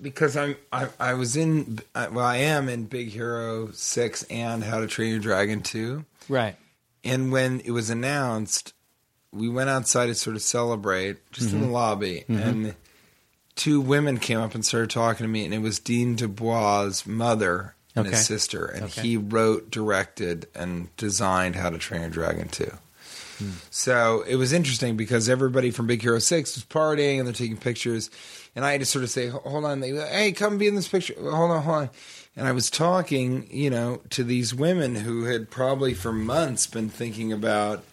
[0.00, 4.80] because I'm I, I was in well I am in Big Hero Six and How
[4.80, 6.04] to Train Your Dragon Two.
[6.28, 6.56] Right.
[7.02, 8.74] And when it was announced,
[9.32, 11.74] we went outside to sort of celebrate, just in the mm-hmm.
[11.74, 12.38] lobby, mm-hmm.
[12.42, 12.74] and
[13.54, 17.74] two women came up and started talking to me, and it was Dean DeBlois' mother
[17.94, 18.16] and Okay.
[18.16, 19.02] his sister, and Okay.
[19.02, 22.48] he wrote, directed, and designed How to Train Your Dragon
[23.40, 23.50] 2.
[23.70, 27.56] So it was interesting because everybody from Big Hero 6 was partying and they're taking
[27.56, 28.10] pictures.
[28.54, 30.88] And I had to sort of say, hold on, they, hey, come be in this
[30.88, 31.14] picture.
[31.18, 31.90] Hold on, hold on.
[32.36, 36.88] And I was talking, you know, to these women who had probably for months been
[36.88, 37.84] thinking about,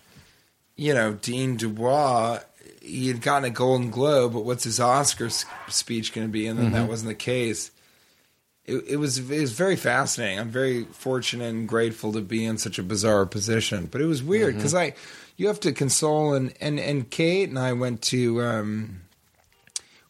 [0.76, 2.44] you know, Dean DeBlois.
[2.82, 5.30] He had gotten a Golden Globe, but what's his Oscar
[5.68, 6.48] speech going to be?
[6.48, 6.88] And then that mm-hmm.
[6.88, 7.72] wasn't the case.
[8.64, 10.40] It, it was it was very fascinating.
[10.40, 13.88] I'm very fortunate and grateful to be in such a bizarre position.
[13.92, 14.58] But it was weird mm-hmm.
[14.60, 14.94] because I,
[15.38, 19.02] you have to console and and and Kate and I went to um,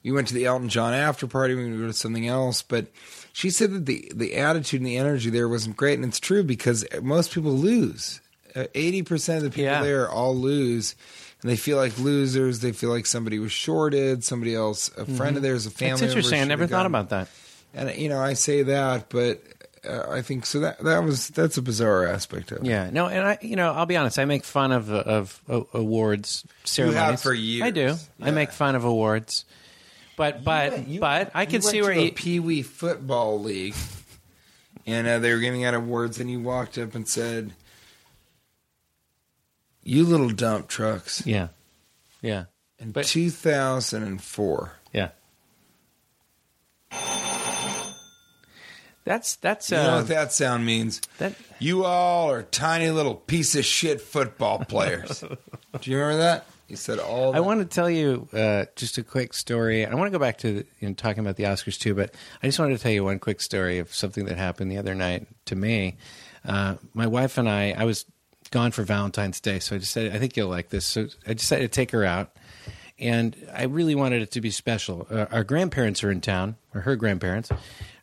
[0.04, 1.54] we went to the Elton John after party.
[1.54, 2.88] We went to something else, but
[3.34, 6.44] she said that the the attitude and the energy there wasn't great, and it's true
[6.44, 8.22] because most people lose.
[8.56, 9.84] Uh, Eighty percent of the people Yeah.
[9.84, 10.96] there all lose.
[11.44, 12.62] And they feel like losers.
[12.62, 14.24] They feel like somebody was shorted.
[14.24, 15.92] Somebody else, a friend of theirs, a family.
[16.00, 16.42] That's interesting.
[16.42, 16.86] I never thought gone.
[16.88, 17.30] about that.
[17.76, 19.40] And you know, I say that, but
[19.88, 20.60] uh, I think so.
[20.60, 22.66] That that was that's a bizarre aspect of it.
[22.66, 24.20] Yeah, no, and I, you know, I'll be honest.
[24.20, 27.22] I make fun of of, uh awards ceremonies.
[27.24, 27.64] for years.
[27.64, 27.96] I do.
[28.22, 28.32] I Yeah.
[28.32, 29.46] make fun of awards,
[30.18, 32.12] but but went- you- but I you can went see to where a you.
[32.12, 33.76] Pee Wee football league,
[34.86, 37.54] and uh, they were giving out awards, and you walked up and said,
[39.84, 41.50] "You little dump trucks." Yeah,
[42.22, 42.46] yeah,
[42.80, 45.10] In But- 2004, yeah.
[49.08, 51.02] That's that's you know uh, what that sound means?
[51.20, 51.34] that.
[51.60, 55.22] You all are tiny little piece of shit football players.
[55.82, 56.46] Do you remember that?
[56.68, 57.34] You said all.
[57.34, 59.86] I want to tell you uh, just a quick story.
[59.86, 62.48] I want to go back to you know, talking about the Oscars too, but I
[62.48, 65.26] just wanted to tell you one quick story of something that happened the other night
[65.46, 65.96] to me.
[66.46, 68.06] Uh, my wife and I, I was
[68.52, 70.86] gone for Valentine's Day, so I decided I think you'll like this.
[70.86, 72.36] So I decided to take her out,
[73.00, 75.08] and I really wanted it to be special.
[75.10, 77.50] Uh, our grandparents are in town, or her grandparents,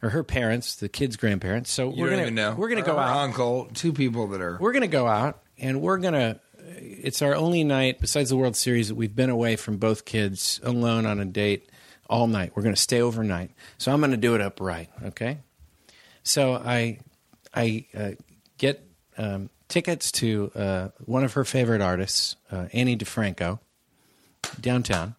[0.05, 1.71] or her parents, the kids' grandparents.
[1.71, 2.55] So You we're gonna know.
[2.55, 4.59] we're gonna go out Uncle, two people that are.
[4.61, 8.37] we're going to go out and we're going to it's our only night besides the
[8.37, 11.69] world series that we've been away from both kids alone on a date
[12.09, 15.39] all night we're going to stay overnight so i'm going to do it upright okay
[16.23, 16.99] so i
[17.55, 18.11] i uh,
[18.59, 18.83] get
[19.19, 23.59] um, tickets to uh, one of her favorite artists uh, Ani DiFranco
[24.61, 25.15] downtown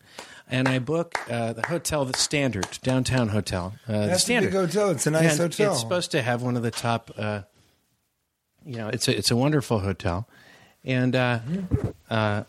[0.50, 3.74] and I book uh, the hotel, the Standard downtown hotel.
[3.88, 4.90] Uh, the That's a Standard big hotel.
[4.92, 5.72] It's a nice and hotel.
[5.72, 7.12] It's supposed to have one of the top.
[7.18, 7.42] Uh,
[8.66, 10.28] you know, it's a it's a wonderful hotel,
[10.84, 11.40] and uh,
[12.10, 12.44] uh,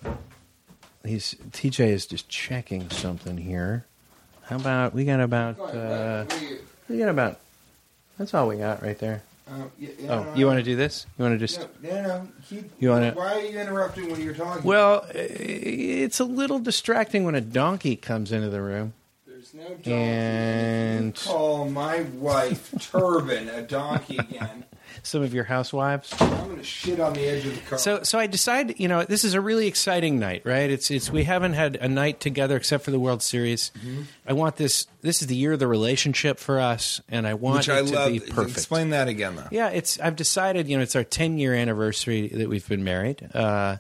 [1.05, 3.87] he's TJ is just checking something here.
[4.43, 6.25] How about we got about uh,
[6.89, 7.41] we got about
[8.19, 9.23] that's all we got right there.
[9.49, 11.07] Oh, you want to do this?
[11.19, 12.29] You want to just No, no.
[12.49, 14.65] Keep, You wanna- Why are you interrupting when you're talking?
[14.65, 18.95] Well, uh, it's a little distracting when a donkey comes into the room.
[19.27, 19.93] there's no donkey.
[19.93, 24.65] And Call my wife Turban a donkey again.
[25.03, 26.15] some of your housewives.
[26.21, 27.79] I'm gonna shit on the edge of the car.
[27.79, 30.71] So, so I decide, you know, this is a really exciting night, right?
[30.71, 33.71] It's, it's, we haven't had a night together except for the World Series.
[33.79, 34.03] Mm-hmm.
[34.27, 34.87] I want this.
[35.03, 37.83] This is the year of the relationship for us, and I want which it I
[37.83, 38.13] to love.
[38.13, 38.57] be perfect.
[38.57, 39.49] Explain that again, though.
[39.51, 40.01] Yeah, it's.
[40.01, 40.69] I've decided.
[40.69, 43.77] You know, it's our 10 year anniversary that we've been married, uh,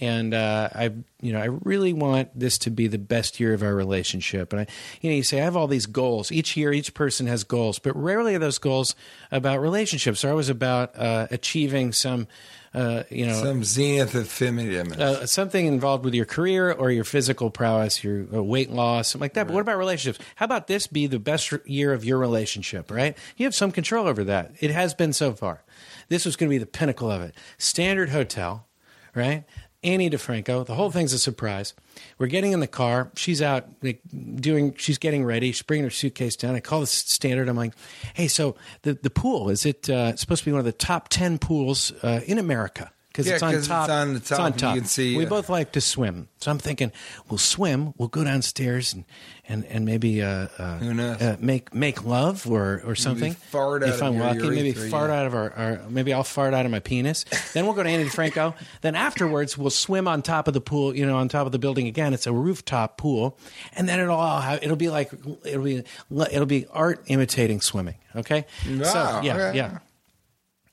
[0.00, 3.62] and uh, I, you know, I really want this to be the best year of
[3.62, 4.52] our relationship.
[4.52, 4.66] And I,
[5.00, 6.30] you know, you say I have all these goals.
[6.30, 8.94] Each year, each person has goals, but rarely are those goals
[9.32, 10.22] about relationships.
[10.22, 12.28] They're always about uh, achieving some,
[12.74, 14.92] uh, you know, Some zenith of feminism.
[15.00, 19.24] uh, something involved with your career or your physical prowess, your uh, weight loss, something
[19.24, 19.46] like that.
[19.46, 20.22] But what about relationships?
[20.34, 23.16] How about this be the best year of your relationship, right?
[23.38, 24.52] You have some control over that.
[24.60, 25.62] It has been so far.
[26.08, 27.34] This was going to be the pinnacle of it.
[27.58, 28.66] Standard hotel,
[29.14, 29.44] right?
[29.86, 30.66] Ani DiFranco.
[30.66, 31.72] The whole thing's a surprise.
[32.18, 33.10] We're getting in the car.
[33.16, 34.00] She's out like,
[34.34, 34.74] doing.
[34.76, 35.52] She's getting ready.
[35.52, 36.54] She's bringing her suitcase down.
[36.54, 37.48] I call the standard.
[37.48, 37.72] I'm like,
[38.14, 41.08] "Hey, so the the pool is it uh, supposed to be one of the top
[41.08, 43.88] ten pools uh, in America?" Because Yeah, it's on 'cause it's top.
[43.88, 46.58] on the top and you can see, We uh, both like to swim, so I'm
[46.58, 46.92] thinking
[47.30, 47.94] we'll swim.
[47.96, 49.04] We'll go downstairs and
[49.48, 50.78] and and maybe uh, uh?
[51.20, 53.32] Uh, make make love or or something.
[53.34, 55.20] fart out if I'm lucky, maybe fart yeah.
[55.20, 55.80] out of our, our.
[55.88, 57.24] Maybe I'll fart out of my penis.
[57.52, 58.54] then we'll go to Ani DiFranco.
[58.80, 60.94] then afterwards, we'll swim on top of the pool.
[60.94, 62.14] You know, on top of the building again.
[62.14, 63.38] It's a rooftop pool,
[63.74, 65.12] and then it'll all have, it'll be like
[65.44, 67.96] it'll be it'll be art imitating swimming.
[68.14, 68.46] Okay.
[68.64, 69.56] so Wow, yeah, okay.
[69.56, 69.78] yeah.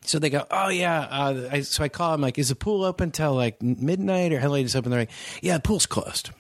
[0.06, 1.00] So they go, oh yeah.
[1.02, 2.14] Uh, I, so I call.
[2.14, 4.92] I'm like, is the pool open till like midnight or how late is it open?
[4.92, 6.32] They're like, yeah, the pool's closed.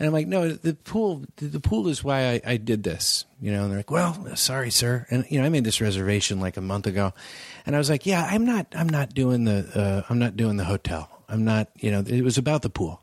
[0.00, 3.52] And I'm like, no, the pool, the pool is why I, I did this, you
[3.52, 3.64] know.
[3.64, 5.06] And they're like, well, sorry, sir.
[5.10, 7.12] And you know, I made this reservation like a month ago,
[7.66, 10.56] and I was like, yeah, I'm not, I'm not doing the, uh, I'm not doing
[10.56, 11.10] the hotel.
[11.28, 13.02] I'm not, you know, it was about the pool.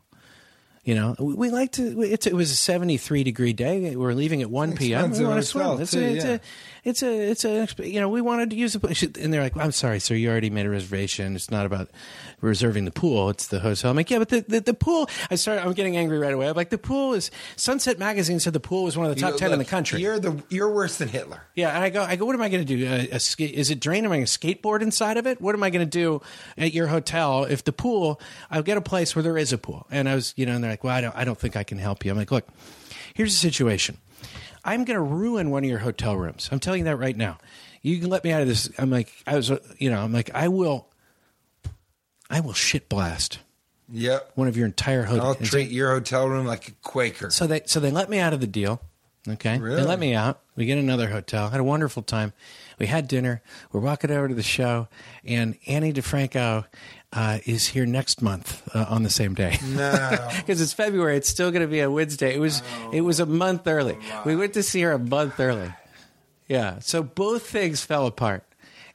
[0.82, 2.02] You know, we, we like to.
[2.02, 3.94] It's, it was a 73 degree day.
[3.94, 5.12] We're leaving at 1 p.m.
[5.12, 5.64] We want to swim.
[5.66, 6.30] hotel, It's, too, a, it's yeah.
[6.32, 6.40] a,
[6.88, 8.90] it's a, it's a, you know, we wanted to use the pool.
[9.20, 11.36] And they're like, I'm sorry, sir, you already made a reservation.
[11.36, 11.90] It's not about
[12.40, 13.28] reserving the pool.
[13.28, 13.90] It's the hotel.
[13.90, 16.48] I'm like, yeah, but the, the, the pool, I started, I'm getting angry right away.
[16.48, 19.32] I'm like, the pool is, Sunset Magazine said the pool was one of the top
[19.32, 20.00] You- 10 in the country.
[20.00, 21.42] You're the you're worse than Hitler.
[21.54, 22.86] Yeah, and I go, I go, what am I going to do?
[22.86, 24.04] A, a is it drain?
[24.04, 25.40] Am I going to skateboard inside of it?
[25.40, 26.22] What am I going to do
[26.56, 28.20] at your hotel if the pool?
[28.50, 29.86] I'll get a place where there is a pool.
[29.90, 31.64] And I was, you know, and they're like, well, I don't, I don't think I
[31.64, 32.10] can help you.
[32.10, 32.48] I'm like, look,
[33.14, 33.98] here's the situation.
[34.64, 36.48] I'm going to ruin one of your hotel rooms.
[36.52, 37.38] I'm telling you that right now.
[37.82, 38.68] You can let me out of this.
[38.78, 40.88] I'm like, I was, you know, I'm like, I will,
[42.30, 43.38] I will shit blast
[43.90, 44.32] Yep.
[44.34, 45.26] one of your entire hotel.
[45.26, 47.30] I'll treat your hotel room like a Quaker.
[47.30, 48.82] So they so they let me out of the deal.
[49.26, 49.76] Okay, Really?
[49.76, 50.40] they let me out.
[50.56, 51.50] We get another hotel.
[51.50, 52.32] Had a wonderful time.
[52.78, 53.42] We had dinner.
[53.72, 54.88] We're walking over to the show,
[55.24, 56.64] and Ani DiFranco
[57.12, 59.58] uh, is here next month uh, on the same day.
[59.64, 60.28] No.
[60.36, 61.16] because it's February.
[61.16, 62.34] It's still going to be a Wednesday.
[62.34, 63.98] It was it was a month early.
[64.24, 65.72] We went to see her a month early.
[66.48, 66.78] Yeah.
[66.80, 68.44] So both things fell apart.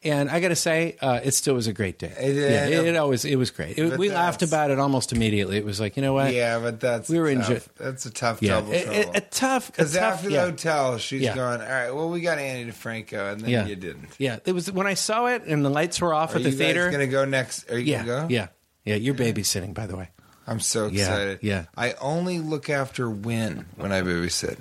[0.05, 2.13] And I got to say, uh, it still was a great day.
[2.19, 3.77] It- yeah, it, it always it was great.
[3.77, 5.57] It- we laughed about it almost immediately.
[5.57, 6.33] It was like, you know what?
[6.33, 7.49] yeah, but that's We were tough.
[7.49, 9.11] enjoy- That's a tough yeah, double trouble.
[9.15, 9.67] a, tough.
[9.71, 10.45] Because after yeah.
[10.45, 11.35] the hotel, she's Yeah.
[11.35, 14.09] going, all right, well, we got Ani DiFranco, and then Yeah, you didn't.
[14.17, 16.51] Yeah, it was when I saw it and the lights were off Are at the
[16.51, 16.87] theater.
[16.89, 17.71] going to go next?
[17.71, 18.33] Are you yeah, going to go?
[18.33, 18.47] yeah,
[18.85, 18.95] yeah.
[18.95, 20.09] You're babysitting, by the way.
[20.45, 21.39] I'm so Yeah, excited.
[21.41, 21.65] yeah.
[21.77, 24.57] I only look after Win when I babysit.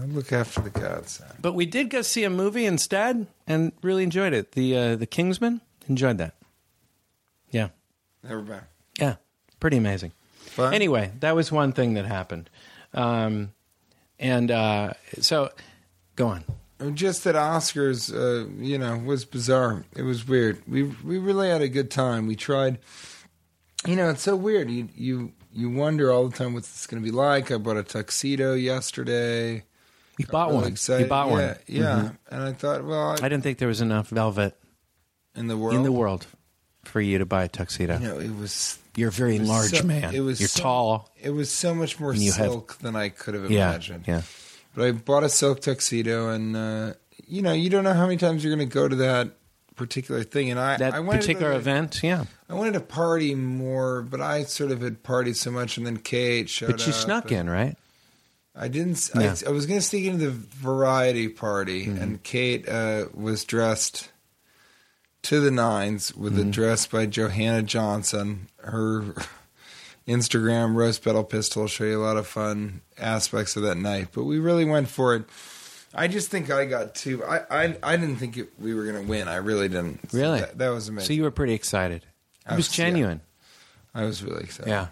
[0.00, 1.26] I look after the godson.
[1.40, 4.52] But we did go see a movie instead and really enjoyed it.
[4.52, 6.34] The uh, the Kingsman enjoyed that.
[7.50, 7.68] Yeah,
[8.22, 8.60] Never been.
[9.00, 9.16] yeah,
[9.60, 10.12] pretty amazing.
[10.36, 10.74] Fun?
[10.74, 12.50] Anyway, that was one thing that happened,
[12.94, 13.52] um,
[14.18, 15.50] and uh, so
[16.16, 16.44] go on.
[16.94, 19.84] Just that Oscars, uh, you know, was bizarre.
[19.96, 20.62] It was weird.
[20.68, 22.26] We we really had a good time.
[22.26, 22.78] We tried.
[23.86, 24.70] You know, it's so weird.
[24.70, 27.50] You you you wonder all the time what's this going to be like.
[27.50, 29.64] I bought a tuxedo yesterday.
[30.18, 30.72] You bought Really one.
[30.72, 31.04] excited.
[31.04, 31.42] You bought yeah, one.
[31.42, 31.76] Mm-hmm.
[31.76, 34.56] Yeah, and I thought, well, I didn't think there was enough velvet
[35.36, 36.26] in the world, in the world
[36.84, 37.98] for you to buy a tuxedo.
[37.98, 40.14] you know, it was You're a very was large so- man.
[40.14, 41.10] It was You're so- tall.
[41.20, 44.04] It was so much more you have- silk than I could have Yeah, imagined.
[44.08, 44.22] yeah.
[44.74, 46.94] But I bought a silk tuxedo, and uh,
[47.26, 49.30] you know, you don't know how many times you're going to go to that
[49.76, 50.50] particular thing.
[50.50, 52.24] And I, That I wanted particular to, event, yeah.
[52.48, 55.98] I wanted to party more, but I sort of had partied so much, and then
[55.98, 57.76] Kate showed But you up, snuck and in, right?
[58.54, 59.10] I didn't.
[59.14, 59.22] Yeah.
[59.32, 59.46] Mm-hmm.
[59.46, 64.10] I, I was going to sneak into the variety party, and Kate uh, was dressed
[65.22, 66.48] to the nines with Mm-hmm.
[66.48, 68.48] a dress by Johanna Johnson.
[68.58, 69.14] Her
[70.06, 74.08] Instagram, rose petal Pistol, show you a lot of fun aspects of that night.
[74.12, 75.24] But we really went for it.
[75.94, 77.24] I just think I got too.
[77.24, 79.28] I I, I didn't think it, we were going to win.
[79.28, 80.10] I really didn't.
[80.10, 80.40] So Really?
[80.40, 81.06] that, that was amazing.
[81.06, 82.02] So you were pretty excited.
[82.02, 82.84] It I was was- yeah.
[82.86, 83.20] genuine.
[83.94, 84.68] I was really excited.
[84.70, 84.88] Yeah.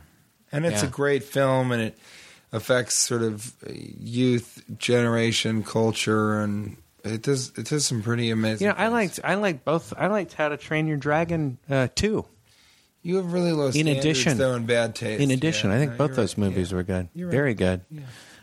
[0.53, 0.89] and it's Yeah.
[0.89, 1.99] a great film, and it
[2.53, 8.67] affects sort of youth generation culture, and it does it does some pretty amazing.
[8.67, 9.93] You know, I liked I liked both.
[9.97, 12.25] I liked How to Train Your Dragon uh, too.
[13.03, 15.23] You have really low In standards, addition- though, in bad taste.
[15.23, 16.49] In addition, Yeah, I think no, both those right.
[16.49, 16.77] movies Yeah.
[16.77, 17.33] were good, You're right.
[17.33, 17.83] very good.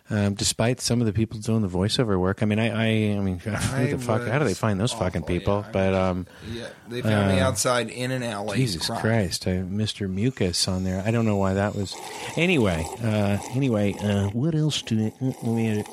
[0.09, 3.19] Um, despite some of the people doing the voiceover work, I mean, I, I, I
[3.21, 4.27] mean, who the fuck?
[4.27, 5.61] How do they find those fucking people?
[5.65, 5.71] yeah.
[5.71, 8.57] But um, Yeah, they found me Uh, outside in an alley.
[8.57, 9.01] Jesus crying.
[9.01, 10.09] Christ, uh, Mr.
[10.09, 11.01] Mucus on there.
[11.05, 11.95] I don't know why that was.
[12.35, 15.87] Anyway, uh, anyway, uh, what else do I, uh, let me edit.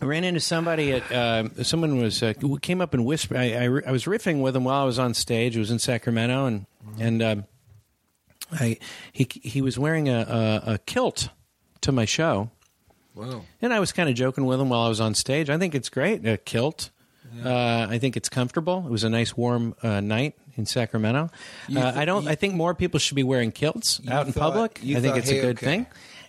[0.00, 3.36] I ran into somebody at uh, someone was uh, came up and whispered.
[3.38, 5.56] I, I, I was riffing with him while I was on stage.
[5.56, 6.66] It was in Sacramento, and
[7.00, 7.44] and um,
[8.52, 8.78] I
[9.12, 11.28] he he was wearing a, a, a kilt
[11.82, 12.50] to my show,
[13.14, 13.42] Wow!
[13.62, 15.50] and I was kind of joking with him while I was on stage.
[15.50, 16.90] I think it's great, a kilt.
[17.44, 18.84] Uh, I think it's comfortable.
[18.86, 21.28] It was a nice warm uh, night in Sacramento.
[21.68, 22.22] You Uh, I don't.
[22.24, 24.80] you- I think more people should be wearing kilts out in thought- public.
[24.82, 25.66] I think thought, it's hey, a good okay.
[25.66, 25.86] thing.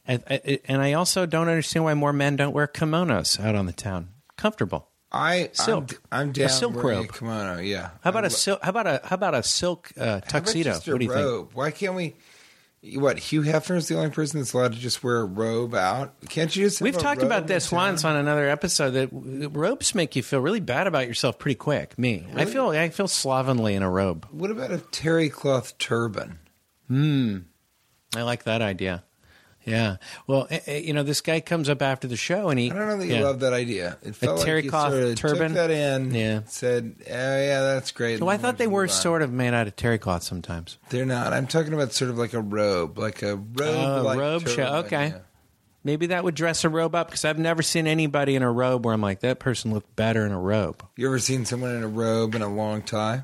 [0.08, 3.72] And, and I also don't understand why more men don't wear kimonos out on the
[3.74, 4.10] town.
[4.38, 4.90] Comfortable.
[5.12, 6.00] I Silk.
[6.12, 7.10] I'm, I'm A silk robe.
[7.10, 7.92] A kimono, yeah.
[8.02, 8.62] How about I a silk?
[8.62, 10.74] How about a how about a silk uh, tuxedo?
[10.74, 11.56] What do you think?
[11.56, 12.16] Why can't we?
[12.96, 16.14] What Hugh Hefner's the only person that's allowed to just wear a robe out?
[16.30, 16.80] Can't you just?
[16.80, 18.92] We've a talked robe about this once on another episode.
[18.92, 21.98] That robes make you feel really bad about yourself pretty quick.
[21.98, 24.28] Me, I feel I feel slovenly in a robe.
[24.32, 26.40] What about a terry cloth turban?
[26.88, 27.40] Hmm,
[28.16, 29.04] I like that idea.
[29.70, 29.98] Yeah.
[30.28, 32.72] Well, eh, eh, you know, this guy comes up after the show and he.
[32.72, 33.24] I don't know that you yeah.
[33.24, 33.98] love that idea.
[34.02, 35.48] It felt terry like cloth sort of turban?
[35.50, 36.14] Took that in.
[36.14, 36.42] Yeah.
[36.46, 39.76] Said, "Oh yeah, that's great." Well, I thought they were sort of made out of
[39.76, 40.78] terry cloth sometimes.
[40.90, 41.34] They're not.
[41.34, 43.62] I'm talking about sort of like a robe, like a robe.
[43.62, 44.76] Oh, like robe show.
[44.86, 45.08] Okay.
[45.08, 45.20] yeah.
[45.84, 48.86] Maybe that would dress a robe up because I've never seen anybody in a robe
[48.86, 50.84] where I'm like, that person looked better in a robe.
[50.98, 53.24] You ever seen someone in a robe and a long tie?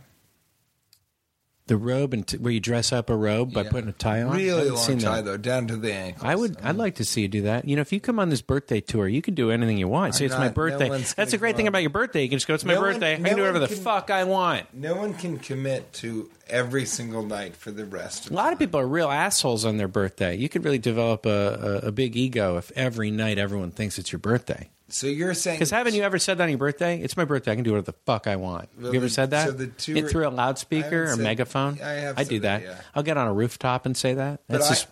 [1.68, 3.72] The robe and t- where you dress up a robe by Yeah.
[3.72, 4.34] putting a tie on.
[4.34, 5.26] I Really long tie that.
[5.26, 6.24] though, down to the ankles.
[6.24, 6.58] I would.
[6.62, 6.78] I'd mm.
[6.78, 7.68] like to see you do that.
[7.68, 10.14] You know, if you come on this birthday tour, you can do anything you want.
[10.14, 10.90] Say I'm it's my not- no birthday.
[10.90, 12.22] one's That's the gonna great thing about your birthday.
[12.22, 12.54] You can just go.
[12.54, 13.16] It's my No one- birthday.
[13.16, 14.68] I no can do whatever one the fuck I want.
[14.76, 18.28] No one can commit to every single night for the rest.
[18.28, 20.36] Of A lot of people are real assholes on their birthday.
[20.36, 24.12] You could really develop a, a, a big ego if every night everyone thinks it's
[24.12, 24.70] your birthday.
[24.88, 27.00] So you're saying Because haven't you ever said that on your birthday?
[27.02, 27.52] It's my birthday.
[27.52, 28.70] I can do whatever the fuck I want.
[28.80, 29.48] Well, you ever the- said that?
[29.48, 31.80] so the two It through a loudspeaker or said- megaphone?
[31.82, 32.68] I have I do that, that.
[32.68, 32.82] yeah.
[32.94, 34.42] I'll get on a rooftop and say that.
[34.48, 34.88] That's I- just.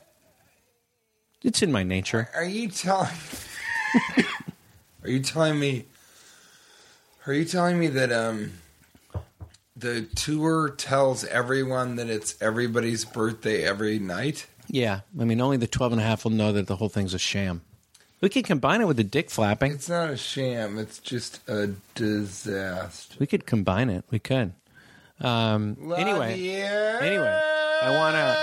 [1.43, 2.29] It's in my nature.
[2.33, 3.09] Are you telling?
[5.03, 5.85] are you telling me?
[7.27, 8.53] Are you telling me that um,
[9.75, 14.47] the tour tells everyone that it's everybody's birthday every night?
[14.67, 15.01] Yeah.
[15.19, 17.19] I mean, only the 12 and a half will know that the whole thing's a
[17.19, 17.61] sham.
[18.23, 19.73] We could combine it with the dick flapping.
[19.73, 20.77] It's not a sham.
[20.77, 23.17] It's just a disaster.
[23.19, 24.05] We could combine it.
[24.11, 24.53] We could.
[25.19, 26.39] Um, anyway,
[27.01, 27.41] anyway,
[27.81, 28.37] I wanna.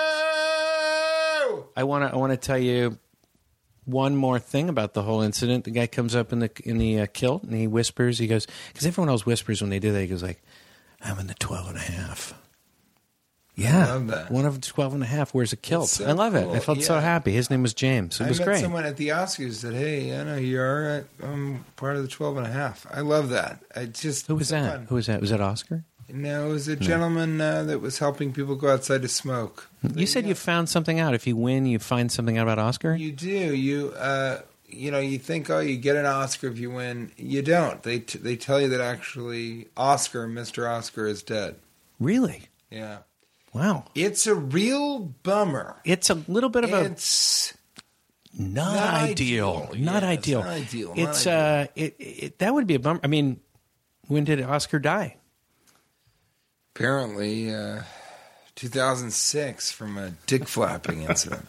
[1.74, 2.98] I want to I want to tell you
[3.86, 5.64] one more thing about the whole incident.
[5.64, 8.18] The guy comes up in the in the uh, kilt and he whispers.
[8.18, 10.00] He goes because everyone else whispers when they do that.
[10.02, 10.42] He goes like,
[11.00, 12.34] "I'm in the 12 and a half."
[13.56, 14.30] Yeah, love that.
[14.30, 15.88] one of the 12 and a half wears a kilt.
[15.90, 16.44] so I love it.
[16.44, 16.54] cool.
[16.54, 17.00] I felt so Yeah.
[17.02, 17.32] happy.
[17.32, 18.20] His name was James.
[18.20, 18.60] It I was met great.
[18.62, 21.04] someone at the Oscars who said, "Hey, I know you are.
[21.22, 23.60] I'm part of the 12 and a half." I love that.
[23.76, 24.72] I just Who was so that?
[24.72, 24.86] fun.
[24.88, 25.20] Who was that?
[25.20, 25.84] Was that Oscar?
[26.12, 29.68] No, it was a gentleman uh, that was helping people go outside to smoke.
[29.94, 31.14] You said you found something out.
[31.14, 32.96] If you win, you find something out about Oscar.
[32.96, 33.28] You do.
[33.28, 37.12] You uh, you know, you think, oh, you get an Oscar if you win.
[37.16, 37.82] You don't.
[37.82, 40.68] They t- they tell you that actually Oscar, Mr.
[40.68, 41.56] Oscar, is dead.
[42.00, 42.44] really?
[42.70, 42.98] Yeah,
[43.52, 43.84] Wow.
[43.94, 45.76] it's a real bummer.
[45.84, 47.52] It's a little bit of a It's
[48.38, 49.68] not, Not ideal.
[49.70, 49.84] ideal.
[49.84, 50.40] Not Yes, ideal.
[50.40, 51.60] not ideal, not It's ideal.
[51.62, 53.00] uh, it, it that would be a bummer.
[53.02, 53.40] I mean,
[54.06, 55.16] when did Oscar die?
[56.74, 57.82] apparently uh,
[58.54, 61.46] 2006 from a dick flapping incident.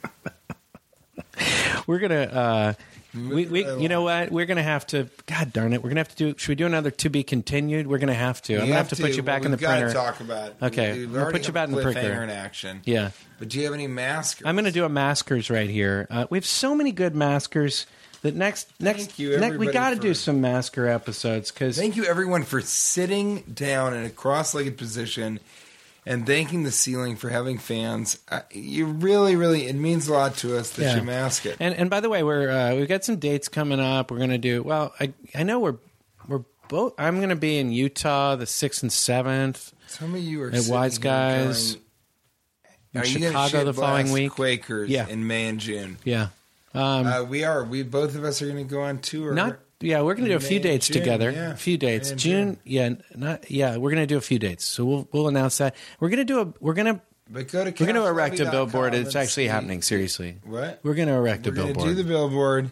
[1.87, 2.21] We're gonna.
[2.23, 2.73] Uh,
[3.13, 4.31] we, we, you know what?
[4.31, 5.09] We're gonna have to.
[5.25, 5.83] God darn it!
[5.83, 6.37] We're gonna have to do.
[6.37, 7.87] Should we do another to be continued?
[7.87, 8.55] We're gonna have to.
[8.55, 9.91] I'm gonna have to, put you back in the printer.
[9.91, 10.55] Talk about.
[10.61, 12.23] Okay, gonna already put you back in the printer.
[12.23, 12.81] in action.
[12.85, 14.47] Yeah, But do you have any maskers?
[14.47, 16.07] I'm gonna do a maskers right here.
[16.09, 17.85] Uh, we have so many good maskers.
[18.21, 22.05] That next, next, you, next we got to do some masker episodes because Thank you,
[22.05, 25.39] everyone, for sitting down in a cross-legged position
[26.05, 28.17] and thanking the ceiling for having fans.
[28.29, 30.95] Uh, you really, really, it means a lot to us that Yeah.
[30.97, 31.57] you mask it.
[31.59, 34.11] And and by the way, we're uh, we've got some dates coming up.
[34.11, 34.93] We're gonna do well.
[34.99, 35.77] I I know we're
[36.27, 36.93] we're both.
[36.97, 39.73] I'm gonna be in Utah the sixth and seventh.
[39.87, 41.73] Some of you are sitting wise guys.
[41.73, 41.83] going,
[42.93, 44.31] in Are Chicago the following week.
[44.33, 45.07] Quakers Yeah.
[45.07, 45.97] in May and June.
[46.03, 46.29] Yeah.
[46.73, 47.63] Um, Uh, we are.
[47.63, 49.33] We both of us are going to go on tour.
[49.33, 51.31] not yeah, we're going to do a few May dates June, together.
[51.31, 51.51] yeah.
[51.51, 52.11] A few dates.
[52.11, 54.65] And June, yeah, not yeah, we're going to do a few dates.
[54.65, 55.75] So we'll we'll announce that.
[55.99, 58.39] We're going to do a we're going to But go to we're going to erect
[58.39, 58.93] a billboard.
[58.93, 60.37] It's actually see- happening seriously.
[60.43, 60.79] What?
[60.83, 61.95] We're going to erect We're a going to billboard.
[61.97, 62.69] do the billboard.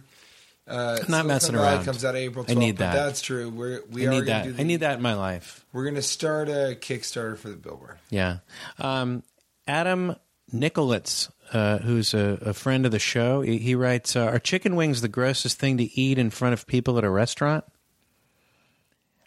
[0.68, 1.84] Uh, not messing around.
[1.84, 2.52] Comes out April 12th.
[2.52, 2.94] I need that.
[2.94, 3.50] That's true.
[3.50, 4.44] We're we I are need that.
[4.44, 5.66] Do the, I need that in my life.
[5.74, 7.98] We're going to start a Kickstarter for the billboard.
[8.12, 8.38] Yeah.
[8.78, 9.24] Um,
[9.66, 10.16] Adam
[10.54, 14.76] Nicolitz, uh, who's a, a friend of the show, he, he writes uh, Are chicken
[14.76, 17.64] wings the grossest thing to eat in front of people at a restaurant?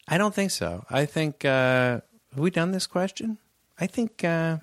[0.08, 0.84] I don't think so.
[0.90, 2.00] I think, uh,
[2.30, 3.38] have we done this question?
[3.78, 4.58] I think uh,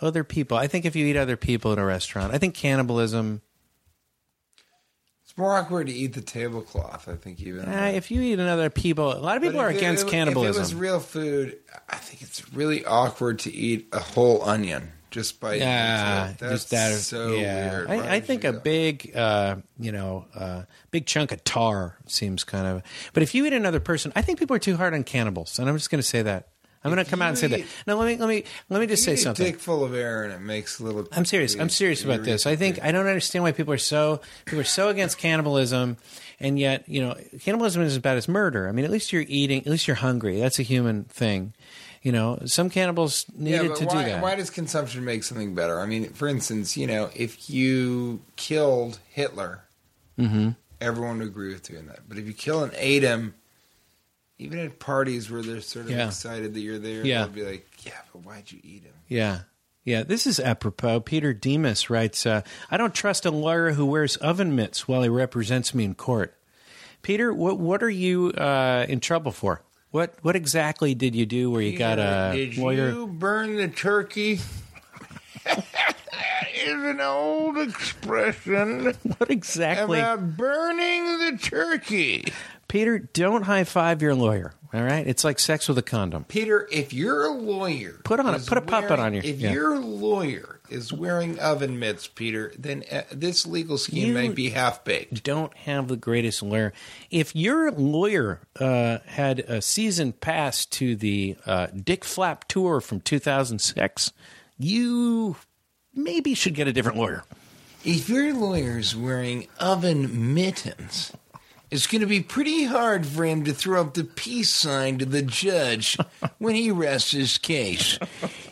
[0.00, 0.56] other people.
[0.56, 3.42] I think if you eat other people at a restaurant, I think cannibalism.
[5.24, 7.08] It's more awkward to eat the tablecloth.
[7.08, 7.66] I think even.
[7.66, 10.50] Uh, if you eat another people, a lot of people are against it- cannibalism.
[10.50, 11.58] If it was real food,
[11.88, 16.32] I think it's really awkward to eat a whole onion just by Yeah.
[16.38, 16.98] That's just that.
[16.98, 17.90] so yeah, weird.
[17.90, 22.66] I, I think a big, uh, you know, uh, big chunk of tar seems kind
[22.66, 22.82] of.
[23.12, 25.68] But if you eat another person, I think people are too hard on cannibals, and
[25.68, 26.48] I'm just going to say that.
[26.84, 27.60] I'm going to come out and say that.
[27.86, 29.46] No, let me let me let me just say something.
[29.46, 31.06] dick full of air and it makes a little.
[31.12, 31.54] I'm serious.
[31.54, 32.44] I'm serious about this.
[32.44, 35.96] I think I don't understand why people are so people are so against cannibalism,
[36.40, 38.68] and yet you know cannibalism is as bad as murder.
[38.68, 39.60] I mean, at least you're eating.
[39.60, 40.40] At least you're hungry.
[40.40, 41.54] That's a human thing.
[42.02, 44.22] You know, some cannibals needed but to why, do that.
[44.22, 45.80] why does consumption make something better?
[45.80, 49.62] I mean, for instance, you know, if you killed Hitler,
[50.18, 50.50] Mm-hmm.
[50.80, 52.00] everyone would agree with doing that.
[52.08, 53.34] But if you kill and ate him,
[54.38, 56.06] even at parties where they're sort of Yeah.
[56.08, 57.20] excited that you're there, Yeah.
[57.24, 59.42] they'll be like, "Yeah, but why'd you eat him?" Yeah.
[59.84, 61.00] Yeah, this is apropos.
[61.00, 65.08] Peter Demas writes uh, I don't trust a lawyer who wears oven mitts while he
[65.08, 66.36] represents me in court.
[67.02, 69.62] Peter, what, what are you uh, in trouble for?
[69.92, 72.90] What what exactly did you do where you got a Did lawyer?
[72.90, 74.40] you burn the turkey?
[75.44, 75.96] that
[76.54, 79.98] is an old expression What exactly?
[79.98, 82.24] about burning the turkey.
[82.68, 84.54] Peter, don't high five your lawyer.
[84.74, 86.24] All right, it's like sex with a condom.
[86.24, 89.52] Peter, if you're a lawyer Put on a- put a puppet on your- If yeah.
[89.52, 94.50] your lawyer is wearing oven mitts, Peter, then uh, this legal scheme You- may be
[94.50, 95.22] half baked.
[95.22, 96.72] Don't have the greatest lawyer.
[97.10, 103.00] If your lawyer uh, had a season pass to the uh, Dick Flap tour from
[103.00, 104.12] 2006,
[104.58, 105.36] you
[105.94, 107.24] maybe should get a different lawyer.
[107.84, 111.12] If your lawyer is wearing oven mittens,
[111.70, 115.04] it's going to be pretty hard for him to throw up the peace sign to
[115.04, 115.96] the judge
[116.38, 117.98] when he rests his case.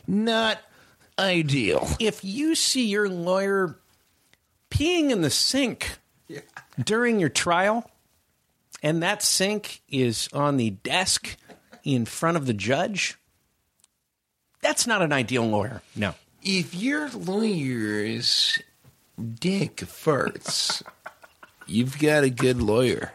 [0.07, 0.59] Not
[1.21, 1.89] ideal.
[2.01, 3.79] if you see your lawyer
[4.71, 5.99] peeing in the sink
[6.83, 7.89] during your trial,
[8.83, 11.37] and that sink is on the desk
[11.85, 13.16] in front of the judge,
[14.62, 15.83] that's not an ideal lawyer.
[15.95, 16.14] No.
[16.43, 18.59] If your lawyer's
[19.39, 20.83] dick farts,
[21.66, 23.12] you've got a good lawyer.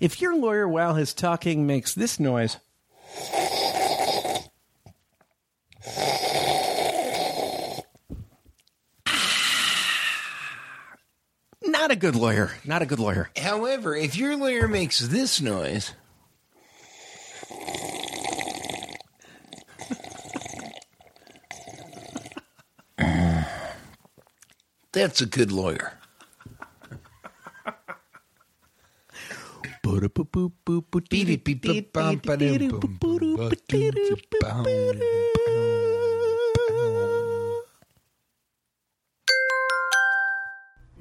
[0.00, 2.58] If your lawyer, while he's talking, makes this noise,
[11.84, 12.50] not a good lawyer.
[12.64, 13.28] Not a good lawyer.
[13.36, 15.92] However, if your lawyer makes this noise,
[24.94, 25.98] that's a good lawyer.